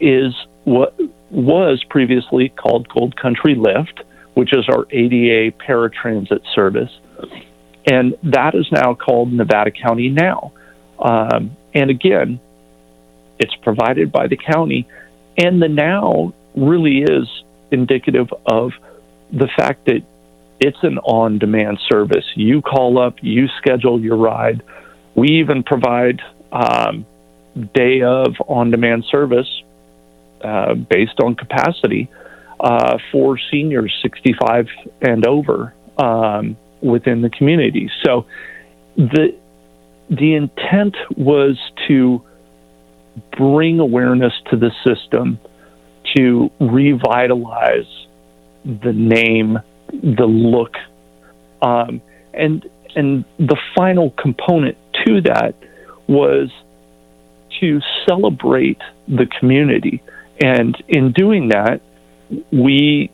is 0.00 0.34
what 0.64 0.98
was 1.30 1.82
previously 1.88 2.48
called 2.50 2.88
Gold 2.88 3.16
Country 3.16 3.54
Lift, 3.54 4.02
which 4.34 4.52
is 4.52 4.68
our 4.68 4.86
ADA 4.90 5.56
paratransit 5.56 6.40
service. 6.54 6.90
And 7.86 8.16
that 8.22 8.54
is 8.54 8.70
now 8.70 8.94
called 8.94 9.32
Nevada 9.32 9.70
County 9.70 10.08
Now. 10.08 10.52
Um, 10.98 11.56
and 11.74 11.90
again, 11.90 12.40
it's 13.38 13.54
provided 13.56 14.12
by 14.12 14.28
the 14.28 14.36
county. 14.36 14.86
And 15.36 15.60
the 15.60 15.68
now 15.68 16.32
really 16.54 17.02
is 17.02 17.28
indicative 17.70 18.32
of 18.46 18.72
the 19.32 19.48
fact 19.56 19.86
that 19.86 20.02
it's 20.60 20.82
an 20.82 20.98
on 20.98 21.38
demand 21.38 21.80
service. 21.88 22.24
You 22.36 22.62
call 22.62 22.98
up, 22.98 23.16
you 23.20 23.48
schedule 23.58 24.00
your 24.00 24.16
ride. 24.16 24.62
We 25.14 25.40
even 25.40 25.64
provide 25.64 26.22
um, 26.52 27.04
day 27.74 28.02
of 28.02 28.36
on 28.46 28.70
demand 28.70 29.04
service 29.10 29.62
uh, 30.42 30.74
based 30.74 31.18
on 31.20 31.34
capacity 31.34 32.08
uh, 32.60 32.98
for 33.10 33.38
seniors 33.50 33.98
65 34.02 34.68
and 35.00 35.26
over 35.26 35.74
um, 35.98 36.56
within 36.82 37.22
the 37.22 37.30
community. 37.30 37.90
So 38.04 38.26
the 38.96 39.34
the 40.10 40.34
intent 40.34 40.96
was 41.16 41.58
to 41.88 42.22
bring 43.36 43.80
awareness 43.80 44.32
to 44.50 44.56
the 44.56 44.70
system 44.84 45.38
to 46.16 46.50
revitalize 46.60 47.86
the 48.64 48.92
name 48.92 49.58
the 49.92 50.26
look, 50.26 50.74
um, 51.60 52.00
and 52.34 52.68
and 52.94 53.24
the 53.38 53.56
final 53.76 54.10
component 54.10 54.76
to 55.06 55.20
that 55.22 55.54
was 56.06 56.50
to 57.60 57.80
celebrate 58.08 58.80
the 59.08 59.26
community. 59.38 60.02
And 60.42 60.76
in 60.88 61.12
doing 61.12 61.48
that, 61.48 61.80
we 62.50 63.10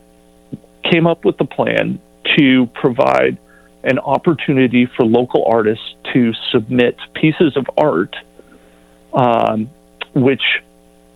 came 0.90 1.06
up 1.06 1.24
with 1.24 1.36
the 1.38 1.44
plan 1.44 2.00
to 2.36 2.66
provide 2.74 3.38
an 3.88 3.98
opportunity 3.98 4.86
for 4.86 5.04
local 5.04 5.44
artists 5.46 5.94
to 6.12 6.32
submit 6.52 6.96
pieces 7.14 7.56
of 7.56 7.66
art, 7.76 8.14
um, 9.14 9.70
which 10.14 10.42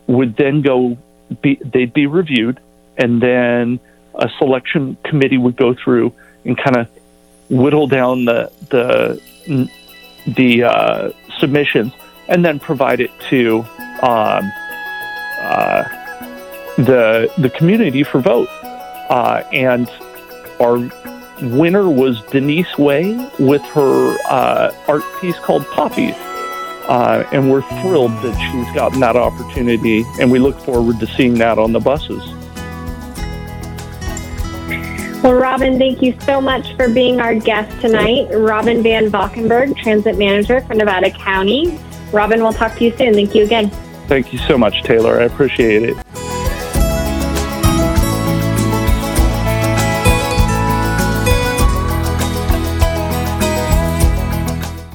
would 0.07 0.37
then 0.37 0.63
go 0.63 0.97
be 1.43 1.61
they'd 1.65 1.93
be 1.93 2.07
reviewed, 2.07 2.59
and 2.97 3.23
then 3.23 3.79
a 4.15 4.29
selection 4.39 4.97
committee 5.05 5.39
would 5.39 5.57
go 5.57 5.75
through 5.75 6.13
and 6.45 6.57
kind 6.57 6.77
of 6.77 6.89
whittle 7.51 7.87
down 7.87 8.25
the 8.25 8.51
the 8.71 9.71
the 10.27 10.65
uh, 10.65 11.11
submissions 11.39 11.93
and 12.29 12.45
then 12.45 12.59
provide 12.59 13.01
it 13.01 13.11
to 13.29 13.61
um, 14.03 14.51
uh, 15.41 15.85
the 16.79 17.31
the 17.39 17.51
community 17.51 18.03
for 18.03 18.21
vote. 18.21 18.49
Uh, 19.11 19.43
and 19.53 19.91
our 20.59 20.79
winner 21.42 21.88
was 21.88 22.22
Denise 22.31 22.78
Way 22.78 23.14
with 23.38 23.62
her 23.62 24.16
uh, 24.28 24.72
art 24.88 25.02
piece 25.20 25.38
called 25.38 25.66
Poppies. 25.68 26.14
Uh, 26.88 27.28
and 27.33 27.50
we're 27.50 27.62
thrilled 27.81 28.11
that 28.22 28.37
she's 28.50 28.74
gotten 28.74 29.00
that 29.00 29.16
opportunity, 29.16 30.05
and 30.20 30.31
we 30.31 30.38
look 30.38 30.59
forward 30.61 30.98
to 30.98 31.07
seeing 31.07 31.35
that 31.35 31.59
on 31.59 31.72
the 31.72 31.81
buses. 31.81 32.22
Well, 35.22 35.35
Robin, 35.35 35.78
thank 35.78 36.02
you 36.02 36.18
so 36.22 36.40
much 36.40 36.74
for 36.74 36.88
being 36.88 37.20
our 37.20 37.37
guest 37.37 37.81
tonight. 37.81 38.26
Robin 38.33 38.83
VanValkenburgh, 38.83 39.76
Transit 39.76 40.18
Manager 40.18 40.61
for 40.62 40.74
Nevada 40.74 41.12
County. 41.12 41.78
Robin, 42.12 42.42
we'll 42.42 42.52
talk 42.52 42.76
to 42.78 42.85
you 42.85 42.96
soon. 42.96 43.14
Thank 43.14 43.33
you 43.35 43.44
again. 43.44 43.70
Thank 44.09 44.33
you 44.33 44.40
so 44.40 44.59
much, 44.59 44.83
Taylor. 44.83 45.20
I 45.20 45.24
appreciate 45.24 45.85
it. 45.85 45.96